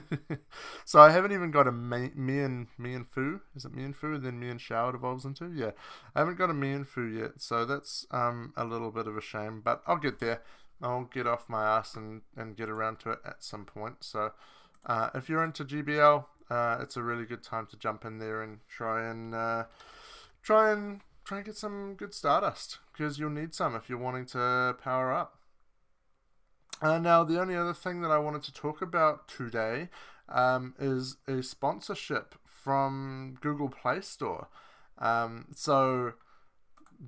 so 0.84 1.00
I 1.00 1.10
haven't 1.10 1.32
even 1.32 1.50
got 1.50 1.66
a 1.66 1.72
me, 1.72 2.10
and 2.14 2.16
me 2.16 2.40
and 2.40 2.66
Mienfoo. 2.80 3.40
Is 3.54 3.64
it 3.64 3.74
me 3.74 3.84
and 3.84 3.94
Fu? 3.94 4.16
then 4.18 4.40
Mienshao 4.40 4.90
it 4.90 4.94
evolves 4.94 5.24
into? 5.24 5.52
Yeah, 5.52 5.72
I 6.14 6.20
haven't 6.20 6.38
got 6.38 6.48
a 6.48 6.54
Mienfoo 6.54 7.18
yet, 7.18 7.32
so 7.38 7.64
that's 7.64 8.06
um 8.10 8.52
a 8.56 8.64
little 8.64 8.90
bit 8.90 9.06
of 9.06 9.16
a 9.16 9.20
shame. 9.20 9.60
But 9.62 9.82
I'll 9.86 9.96
get 9.96 10.20
there. 10.20 10.42
I'll 10.80 11.04
get 11.04 11.26
off 11.26 11.48
my 11.48 11.64
ass 11.64 11.96
and 11.96 12.22
and 12.36 12.56
get 12.56 12.70
around 12.70 13.00
to 13.00 13.10
it 13.10 13.18
at 13.26 13.42
some 13.42 13.64
point. 13.64 13.96
So 14.00 14.32
uh, 14.86 15.10
if 15.14 15.28
you're 15.28 15.44
into 15.44 15.64
GBL, 15.64 16.24
uh, 16.50 16.78
it's 16.80 16.96
a 16.96 17.02
really 17.02 17.24
good 17.24 17.42
time 17.42 17.66
to 17.66 17.76
jump 17.76 18.04
in 18.04 18.18
there 18.18 18.42
and 18.42 18.60
try 18.68 19.08
and 19.08 19.34
uh, 19.34 19.64
try 20.42 20.72
and 20.72 21.00
try 21.24 21.38
and 21.38 21.46
get 21.46 21.56
some 21.56 21.94
good 21.94 22.14
Stardust 22.14 22.78
because 22.92 23.18
you'll 23.18 23.30
need 23.30 23.54
some 23.54 23.74
if 23.74 23.88
you're 23.88 23.98
wanting 23.98 24.26
to 24.26 24.76
power 24.82 25.12
up. 25.12 25.38
Uh, 26.80 26.98
now, 26.98 27.24
the 27.24 27.40
only 27.40 27.56
other 27.56 27.74
thing 27.74 28.00
that 28.02 28.10
I 28.10 28.18
wanted 28.18 28.44
to 28.44 28.52
talk 28.52 28.80
about 28.80 29.28
today 29.28 29.88
um, 30.28 30.74
is 30.78 31.16
a 31.26 31.42
sponsorship 31.42 32.36
from 32.44 33.36
Google 33.40 33.68
Play 33.68 34.00
Store. 34.00 34.48
Um, 34.98 35.46
so 35.54 36.12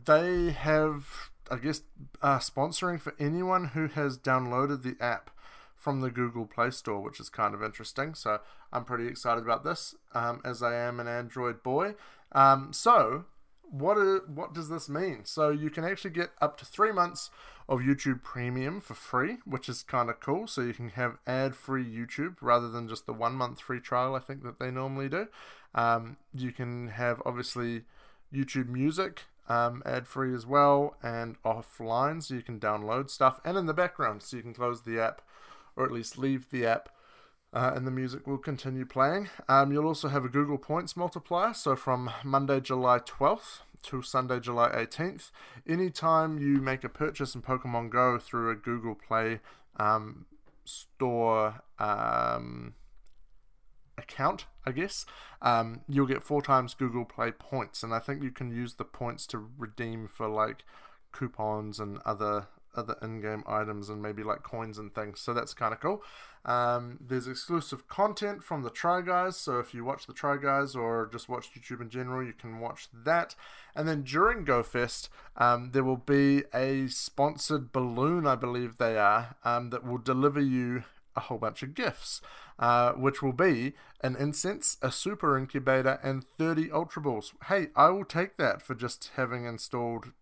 they 0.04 0.50
have, 0.50 1.30
I 1.50 1.56
guess, 1.56 1.82
uh, 2.20 2.38
sponsoring 2.38 3.00
for 3.00 3.14
anyone 3.18 3.66
who 3.68 3.86
has 3.88 4.18
downloaded 4.18 4.82
the 4.82 4.96
app 5.02 5.30
from 5.80 6.02
the 6.02 6.10
Google 6.10 6.46
Play 6.46 6.70
Store, 6.70 7.00
which 7.00 7.18
is 7.18 7.30
kind 7.30 7.54
of 7.54 7.62
interesting. 7.62 8.14
So 8.14 8.40
I'm 8.70 8.84
pretty 8.84 9.08
excited 9.08 9.42
about 9.42 9.64
this, 9.64 9.94
um, 10.14 10.42
as 10.44 10.62
I 10.62 10.74
am 10.74 11.00
an 11.00 11.08
Android 11.08 11.62
boy. 11.62 11.94
Um, 12.32 12.72
so 12.72 13.24
what 13.62 13.96
is, 13.96 14.20
what 14.28 14.52
does 14.52 14.68
this 14.68 14.90
mean? 14.90 15.24
So 15.24 15.48
you 15.50 15.70
can 15.70 15.84
actually 15.84 16.10
get 16.10 16.30
up 16.40 16.58
to 16.58 16.66
three 16.66 16.92
months 16.92 17.30
of 17.66 17.80
YouTube 17.80 18.22
Premium 18.22 18.80
for 18.80 18.94
free, 18.94 19.38
which 19.46 19.70
is 19.70 19.82
kind 19.82 20.10
of 20.10 20.20
cool. 20.20 20.46
So 20.46 20.60
you 20.60 20.74
can 20.74 20.90
have 20.90 21.16
ad-free 21.26 21.84
YouTube 21.84 22.36
rather 22.42 22.68
than 22.68 22.86
just 22.86 23.06
the 23.06 23.14
one 23.14 23.34
month 23.34 23.60
free 23.60 23.80
trial. 23.80 24.14
I 24.14 24.20
think 24.20 24.42
that 24.42 24.58
they 24.58 24.70
normally 24.70 25.08
do. 25.08 25.28
Um, 25.74 26.18
you 26.34 26.52
can 26.52 26.88
have 26.88 27.22
obviously 27.24 27.84
YouTube 28.34 28.68
Music 28.68 29.22
um, 29.48 29.82
ad-free 29.86 30.34
as 30.34 30.46
well 30.46 30.96
and 31.02 31.42
offline, 31.42 32.22
so 32.22 32.34
you 32.34 32.42
can 32.42 32.60
download 32.60 33.08
stuff 33.08 33.40
and 33.46 33.56
in 33.56 33.66
the 33.66 33.74
background, 33.74 34.22
so 34.22 34.36
you 34.36 34.42
can 34.42 34.54
close 34.54 34.82
the 34.82 35.00
app 35.00 35.22
or 35.76 35.84
at 35.84 35.92
least 35.92 36.18
leave 36.18 36.50
the 36.50 36.66
app. 36.66 36.88
Uh, 37.52 37.72
and 37.74 37.84
the 37.84 37.90
music 37.90 38.26
will 38.28 38.38
continue 38.38 38.86
playing. 38.86 39.28
Um, 39.48 39.72
you'll 39.72 39.86
also 39.86 40.08
have 40.08 40.24
a 40.24 40.28
Google 40.28 40.58
Points 40.58 40.96
multiplier. 40.96 41.52
So 41.52 41.74
from 41.74 42.10
Monday, 42.22 42.60
July 42.60 43.00
12th 43.00 43.62
to 43.82 44.02
Sunday, 44.02 44.38
July 44.38 44.68
18th, 44.68 45.30
anytime 45.66 46.38
you 46.38 46.60
make 46.60 46.84
a 46.84 46.88
purchase 46.88 47.34
in 47.34 47.42
Pokemon 47.42 47.90
Go 47.90 48.18
through 48.18 48.50
a 48.50 48.54
Google 48.54 48.94
Play 48.94 49.40
um, 49.78 50.26
store 50.64 51.62
um, 51.80 52.74
account, 53.98 54.46
I 54.64 54.72
guess, 54.72 55.04
um, 55.42 55.80
you'll 55.88 56.06
get 56.06 56.22
four 56.22 56.42
times 56.42 56.74
Google 56.74 57.04
Play 57.04 57.32
points. 57.32 57.82
And 57.82 57.92
I 57.92 57.98
think 57.98 58.22
you 58.22 58.30
can 58.30 58.50
use 58.50 58.74
the 58.74 58.84
points 58.84 59.26
to 59.28 59.50
redeem 59.58 60.06
for 60.06 60.28
like 60.28 60.64
coupons 61.12 61.80
and 61.80 61.98
other 62.04 62.46
other 62.74 62.96
in-game 63.02 63.44
items 63.46 63.88
and 63.88 64.02
maybe 64.02 64.22
like 64.22 64.42
coins 64.42 64.78
and 64.78 64.94
things. 64.94 65.20
So 65.20 65.34
that's 65.34 65.54
kind 65.54 65.72
of 65.72 65.80
cool. 65.80 66.02
Um, 66.44 66.98
there's 67.00 67.28
exclusive 67.28 67.86
content 67.88 68.42
from 68.42 68.62
the 68.62 68.70
Try 68.70 69.02
Guys. 69.02 69.36
So 69.36 69.58
if 69.58 69.74
you 69.74 69.84
watch 69.84 70.06
the 70.06 70.12
Try 70.12 70.36
Guys 70.36 70.74
or 70.74 71.08
just 71.12 71.28
watch 71.28 71.50
YouTube 71.52 71.80
in 71.80 71.90
general, 71.90 72.24
you 72.24 72.32
can 72.32 72.60
watch 72.60 72.88
that. 72.92 73.34
And 73.74 73.86
then 73.86 74.02
during 74.02 74.44
GoFest, 74.44 75.08
um, 75.36 75.70
there 75.72 75.84
will 75.84 75.96
be 75.96 76.44
a 76.54 76.86
sponsored 76.88 77.72
balloon, 77.72 78.26
I 78.26 78.36
believe 78.36 78.78
they 78.78 78.96
are, 78.96 79.36
um, 79.44 79.70
that 79.70 79.84
will 79.84 79.98
deliver 79.98 80.40
you 80.40 80.84
a 81.16 81.20
whole 81.20 81.38
bunch 81.38 81.62
of 81.62 81.74
gifts, 81.74 82.20
uh, 82.58 82.92
which 82.92 83.22
will 83.22 83.32
be 83.32 83.74
an 84.02 84.16
incense, 84.16 84.76
a 84.80 84.90
super 84.90 85.36
incubator, 85.36 85.98
and 86.02 86.24
30 86.24 86.70
Ultra 86.70 87.02
Balls. 87.02 87.34
Hey, 87.48 87.68
I 87.76 87.90
will 87.90 88.04
take 88.04 88.36
that 88.38 88.62
for 88.62 88.74
just 88.74 89.10
having 89.16 89.44
installed 89.44 90.12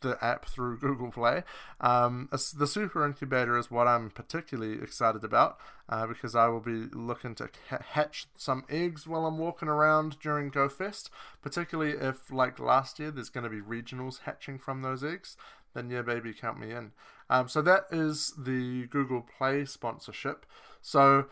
the 0.00 0.22
app 0.24 0.46
through 0.46 0.78
Google 0.80 1.10
Play. 1.10 1.42
Um, 1.80 2.28
the 2.30 2.66
Super 2.66 3.04
Incubator 3.04 3.58
is 3.58 3.70
what 3.70 3.86
I'm 3.86 4.10
particularly 4.10 4.82
excited 4.82 5.24
about 5.24 5.58
uh, 5.88 6.06
because 6.06 6.34
I 6.34 6.48
will 6.48 6.60
be 6.60 6.86
looking 6.92 7.34
to 7.36 7.48
hatch 7.68 8.26
some 8.36 8.64
eggs 8.68 9.06
while 9.06 9.26
I'm 9.26 9.38
walking 9.38 9.68
around 9.68 10.18
during 10.20 10.50
GoFest, 10.50 11.10
particularly 11.42 11.92
if, 11.92 12.30
like 12.30 12.58
last 12.58 12.98
year, 12.98 13.10
there's 13.10 13.30
going 13.30 13.44
to 13.44 13.50
be 13.50 13.60
regionals 13.60 14.20
hatching 14.20 14.58
from 14.58 14.82
those 14.82 15.02
eggs. 15.02 15.36
Then, 15.74 15.90
yeah, 15.90 16.02
baby, 16.02 16.32
count 16.32 16.58
me 16.58 16.72
in. 16.72 16.92
Um, 17.30 17.48
so, 17.48 17.60
that 17.62 17.84
is 17.90 18.32
the 18.38 18.86
Google 18.86 19.26
Play 19.38 19.64
sponsorship. 19.64 20.46
So, 20.80 21.26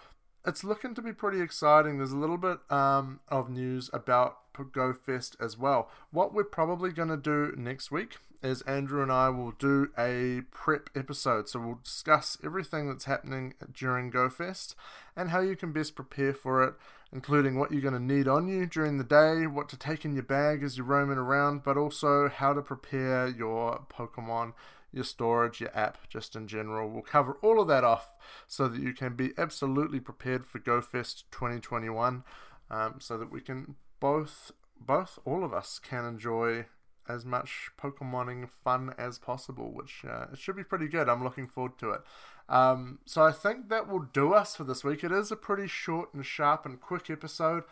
it's 0.47 0.63
looking 0.63 0.95
to 0.95 1.03
be 1.03 1.13
pretty 1.13 1.41
exciting. 1.41 1.99
There's 1.99 2.13
a 2.13 2.17
little 2.17 2.37
bit 2.37 2.59
um, 2.71 3.21
of 3.29 3.51
news 3.51 3.91
about 3.93 4.39
GoFest 4.55 5.37
as 5.41 5.59
well. 5.59 5.91
What 6.11 6.33
we're 6.33 6.45
probably 6.45 6.91
going 6.91 7.09
to 7.09 7.17
do 7.17 7.53
next 7.57 7.91
week 7.91 8.17
is 8.43 8.63
Andrew 8.63 9.03
and 9.03 9.13
I 9.13 9.29
will 9.29 9.53
do 9.53 9.89
a 9.99 10.43
prep 10.51 10.91
episode. 10.95 11.49
So 11.49 11.61
we'll 11.61 11.81
discuss 11.83 12.39
everything 12.45 12.89
that's 12.89 13.05
happening 13.05 13.55
during 13.73 14.11
GoFest 14.11 14.75
and 15.17 15.31
how 15.31 15.41
you 15.41 15.57
can 15.57 15.73
best 15.73 15.95
prepare 15.95 16.35
for 16.35 16.63
it, 16.65 16.75
including 17.13 17.59
what 17.59 17.73
you're 17.73 17.83
going 17.83 17.95
to 17.95 18.01
need 18.01 18.29
on 18.29 18.49
you 18.49 18.67
during 18.67 18.99
the 18.99 19.05
day, 19.05 19.47
what 19.47 19.69
to 19.71 19.77
take 19.77 20.05
in 20.05 20.15
your 20.15 20.23
bag 20.23 20.63
as 20.63 20.77
you're 20.77 20.87
roaming 20.87 21.19
around, 21.19 21.63
but 21.65 21.77
also 21.77 22.29
how 22.29 22.53
to 22.53 22.63
prepare 22.63 23.29
your 23.29 23.85
Pokemon, 23.89 24.53
your 24.93 25.05
storage, 25.05 25.61
your 25.61 25.77
app, 25.77 26.09
just 26.09 26.37
in 26.37 26.47
general. 26.49 26.89
We'll 26.89 27.03
cover 27.03 27.39
all 27.43 27.61
of 27.61 27.69
that 27.69 27.85
off 27.85 28.15
so 28.47 28.69
that 28.69 28.81
you 28.81 28.93
can 28.93 29.15
be 29.15 29.31
absolutely 29.37 30.01
prepared 30.01 30.47
for 30.47 30.59
GoFest 30.59 31.25
2021 31.31 32.25
um, 32.71 32.95
so 32.99 33.17
that 33.19 33.31
we 33.31 33.41
can 33.41 33.77
both 34.01 34.53
both 34.79 35.19
all 35.25 35.43
of 35.45 35.55
us 35.55 35.79
can 35.79 36.05
enjoy 36.05 36.67
as 37.09 37.25
much 37.25 37.71
Pokemoning 37.81 38.49
fun 38.65 38.95
as 38.99 39.19
possible, 39.19 39.73
which 39.73 40.05
uh, 40.09 40.27
it 40.33 40.39
should 40.39 40.57
be 40.57 40.65
pretty 40.65 40.89
good. 40.89 41.09
I'm 41.09 41.25
looking 41.25 41.47
forward 41.47 41.79
to 41.79 41.91
it. 41.91 42.01
Um, 42.49 43.01
so 43.05 43.23
I 43.23 43.33
think 43.33 43.69
that 43.69 43.89
will 43.89 44.07
do 44.13 44.33
us 44.33 44.57
for 44.57 44.65
this 44.65 44.85
week. 44.85 45.03
It 45.03 45.13
is 45.13 45.33
a 45.33 45.37
pretty 45.37 45.67
short 45.67 46.15
and 46.15 46.25
sharp 46.25 46.65
and 46.65 46.81
quick 46.81 47.11
episode 47.11 47.65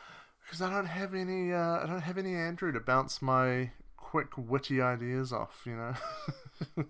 because 0.45 0.61
I 0.61 0.71
don't 0.71 0.87
have 0.87 1.15
any. 1.15 1.53
Uh, 1.53 1.83
I 1.83 1.87
don't 1.87 2.03
have 2.03 2.19
any 2.19 2.35
Andrew 2.35 2.73
to 2.73 2.81
bounce 2.81 3.23
my 3.23 3.71
quick 3.97 4.37
witty 4.37 4.81
ideas 4.81 5.33
off. 5.33 5.63
You 5.65 5.77
know. 6.77 6.85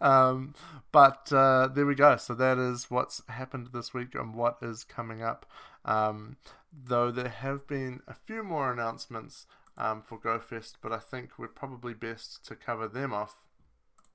um, 0.00 0.54
but 0.92 1.32
uh, 1.32 1.68
there 1.68 1.86
we 1.86 1.94
go. 1.94 2.16
So 2.16 2.34
that 2.34 2.58
is 2.58 2.90
what's 2.90 3.22
happened 3.28 3.68
this 3.72 3.94
week 3.94 4.14
and 4.14 4.34
what 4.34 4.58
is 4.62 4.84
coming 4.84 5.22
up. 5.22 5.46
Um, 5.84 6.36
though 6.72 7.10
there 7.10 7.28
have 7.28 7.66
been 7.66 8.00
a 8.06 8.14
few 8.14 8.42
more 8.42 8.72
announcements 8.72 9.46
um, 9.80 10.02
for 10.02 10.18
GoFest, 10.18 10.74
but 10.82 10.92
I 10.92 10.98
think 10.98 11.38
we're 11.38 11.48
probably 11.48 11.94
best 11.94 12.44
to 12.46 12.54
cover 12.54 12.86
them 12.86 13.14
off 13.14 13.36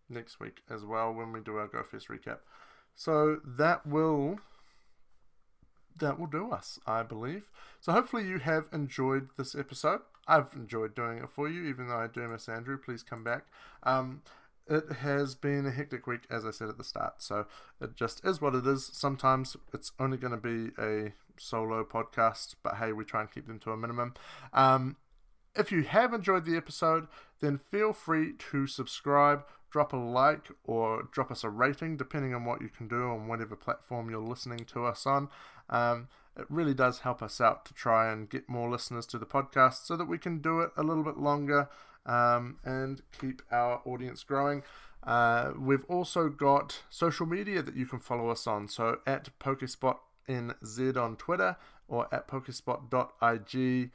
next 0.08 0.39
week 0.39 0.62
as 0.69 0.86
well 0.86 1.12
when 1.12 1.32
we 1.32 1.39
do 1.39 1.58
our 1.58 1.67
GoFest 1.67 2.08
recap. 2.08 2.38
So 2.93 3.39
that 3.43 3.86
will 3.86 4.39
that 5.97 6.19
will 6.19 6.28
do 6.28 6.51
us, 6.51 6.78
I 6.86 7.04
believe. 7.04 7.49
So 7.80 7.93
hopefully 7.93 8.28
you 8.28 8.39
have 8.39 8.67
enjoyed 8.71 9.30
this 9.38 9.56
episode. 9.56 10.01
I've 10.28 10.54
enjoyed 10.54 10.93
doing 10.93 11.19
it 11.19 11.30
for 11.30 11.49
you, 11.49 11.65
even 11.65 11.88
though 11.88 11.97
I 11.97 12.08
do 12.08 12.28
miss 12.28 12.49
Andrew. 12.49 12.78
Please 12.78 13.01
come 13.01 13.23
back. 13.23 13.45
Um, 13.84 14.21
it 14.67 14.91
has 14.99 15.36
been 15.36 15.65
a 15.65 15.71
hectic 15.71 16.06
week, 16.06 16.23
as 16.30 16.45
I 16.45 16.51
said 16.51 16.69
at 16.69 16.78
the 16.78 16.84
start. 16.84 17.21
So 17.23 17.45
it 17.80 17.95
just 17.95 18.25
is 18.25 18.41
what 18.41 18.56
it 18.56 18.67
is. 18.67 18.89
Sometimes 18.91 19.56
it's 19.73 19.93
only 19.99 20.17
going 20.17 20.32
to 20.32 20.38
be 20.38 20.71
a 20.78 21.13
solo 21.38 21.86
podcast, 21.86 22.56
but 22.62 22.75
hey, 22.75 22.91
we 22.91 23.06
try 23.06 23.21
and 23.21 23.32
keep 23.32 23.47
them 23.47 23.60
to 23.60 23.71
a 23.71 23.78
minimum. 23.78 24.15
Um, 24.51 24.97
if 25.56 25.72
you 25.72 25.84
have 25.84 26.13
enjoyed 26.13 26.46
the 26.46 26.58
episode, 26.58 27.08
then 27.39 27.58
feel 27.58 27.94
free 27.94 28.34
to 28.52 28.68
subscribe, 28.68 29.44
drop 29.72 29.94
a 29.94 29.98
like, 29.98 30.50
or 30.63 31.08
drop 31.12 31.32
us 31.32 31.44
a 31.44 31.50
rating, 31.50 31.98
depending 31.98 32.34
on 32.34 32.46
what 32.46 32.62
you 32.62 32.70
can 32.70 32.88
do 32.88 33.04
on 33.04 33.28
whatever 33.28 33.56
platform 33.56 34.10
you're 34.10 34.20
listening 34.20 34.65
to 34.65 34.86
us 34.86 35.06
on. 35.06 35.30
Um, 35.70 36.08
it 36.38 36.46
really 36.50 36.74
does 36.74 37.00
help 37.00 37.22
us 37.22 37.39
out 37.39 37.65
to 37.65 37.74
try 37.74 38.12
and 38.12 38.30
get 38.30 38.50
more 38.50 38.70
listeners 38.70 39.06
to 39.08 39.18
the 39.18 39.26
podcast 39.26 39.86
so 39.86 39.96
that 39.96 40.06
we 40.06 40.18
can 40.18 40.39
do 40.39 40.60
it 40.60 40.72
a 40.76 40.84
little 40.84 41.04
bit 41.04 41.18
longer 41.18 41.70
um, 42.06 42.58
and 42.63 43.02
keep 43.20 43.41
our 43.52 43.82
audience 43.86 44.24
growing. 44.24 44.63
Uh, 45.04 45.52
we've 45.58 45.86
also 45.86 46.30
got 46.30 46.82
social 46.89 47.26
media 47.26 47.62
that 47.62 47.76
you 47.76 47.86
can 47.86 48.00
follow 48.00 48.30
us 48.30 48.48
on. 48.48 48.68
So 48.68 49.00
at 49.06 49.30
PokespotNZ 49.39 50.98
on 50.98 51.15
Twitter 51.15 51.58
or 51.88 52.13
at 52.13 52.28
Pokespot.ig 52.28 53.91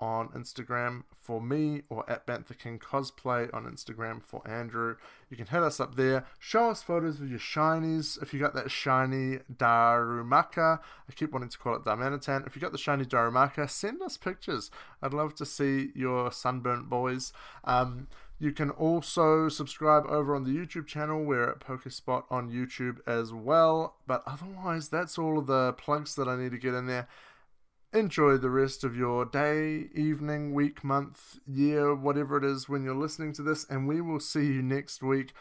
on 0.00 0.28
Instagram 0.30 1.02
for 1.20 1.40
me 1.40 1.82
or 1.88 2.08
at 2.10 2.26
Bantha 2.26 2.58
King 2.58 2.78
Cosplay 2.78 3.52
on 3.54 3.64
Instagram 3.64 4.22
for 4.22 4.46
Andrew. 4.46 4.96
You 5.30 5.36
can 5.36 5.46
hit 5.46 5.62
us 5.62 5.80
up 5.80 5.94
there. 5.94 6.26
Show 6.38 6.70
us 6.70 6.82
photos 6.82 7.20
of 7.20 7.30
your 7.30 7.38
shinies. 7.38 8.20
If 8.22 8.34
you 8.34 8.40
got 8.40 8.54
that 8.54 8.70
shiny 8.70 9.38
Darumaka, 9.52 10.80
I 10.80 11.12
keep 11.14 11.32
wanting 11.32 11.48
to 11.48 11.58
call 11.58 11.76
it 11.76 11.84
Darmanitan. 11.84 12.46
If 12.46 12.54
you 12.54 12.62
got 12.62 12.72
the 12.72 12.78
shiny 12.78 13.04
Darumaka, 13.04 13.68
send 13.70 14.02
us 14.02 14.16
pictures. 14.16 14.70
I'd 15.02 15.14
love 15.14 15.34
to 15.36 15.46
see 15.46 15.90
your 15.94 16.30
sunburnt 16.30 16.90
boys. 16.90 17.32
Um, 17.64 18.08
you 18.38 18.52
can 18.52 18.70
also 18.70 19.48
subscribe 19.48 20.04
over 20.06 20.34
on 20.34 20.44
the 20.44 20.50
YouTube 20.50 20.86
channel. 20.86 21.24
We're 21.24 21.50
at 21.50 21.60
Pokespot 21.60 22.24
on 22.30 22.50
YouTube 22.50 22.98
as 23.06 23.32
well. 23.32 23.94
But 24.06 24.22
otherwise, 24.26 24.88
that's 24.88 25.18
all 25.18 25.38
of 25.38 25.46
the 25.46 25.72
plugs 25.74 26.14
that 26.16 26.28
I 26.28 26.36
need 26.36 26.50
to 26.50 26.58
get 26.58 26.74
in 26.74 26.86
there 26.86 27.08
enjoy 27.94 28.36
the 28.36 28.50
rest 28.50 28.84
of 28.84 28.96
your 28.96 29.24
day, 29.24 29.86
evening, 29.94 30.52
week, 30.52 30.82
month, 30.82 31.38
year, 31.46 31.94
whatever 31.94 32.36
it 32.36 32.44
is 32.44 32.68
when 32.68 32.82
you're 32.84 32.94
listening 32.94 33.32
to 33.34 33.42
this, 33.42 33.64
and 33.70 33.86
we 33.86 34.00
will 34.00 34.20
see 34.20 34.46
you 34.46 34.62
next 34.62 35.02
week 35.02 35.32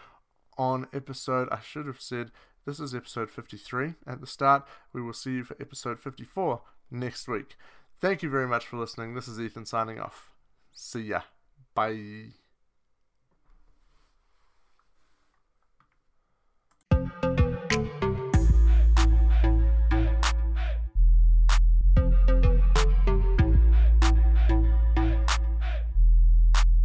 on 0.58 0.88
episode. 0.94 1.50
I 1.52 1.60
should 1.60 1.88
have 1.88 2.00
said 2.00 2.32
this 2.66 2.80
is 2.80 2.94
episode 2.94 3.30
53 3.30 3.96
at 4.06 4.22
the 4.22 4.28
start. 4.28 4.66
We 4.94 5.02
will 5.02 5.14
see 5.14 5.32
you 5.32 5.44
for 5.44 5.58
episode 5.60 6.00
54 6.00 6.62
next 6.92 7.28
week. 7.28 7.56
Thank 8.00 8.22
you 8.22 8.30
very 8.30 8.48
much 8.48 8.66
for 8.66 8.78
listening. 8.78 9.16
This 9.16 9.28
is 9.28 9.40
Ethan 9.40 9.66
signing 9.66 10.00
off. 10.00 10.32
See 10.72 11.02
ya. 11.02 11.22
Bye. 11.74 12.43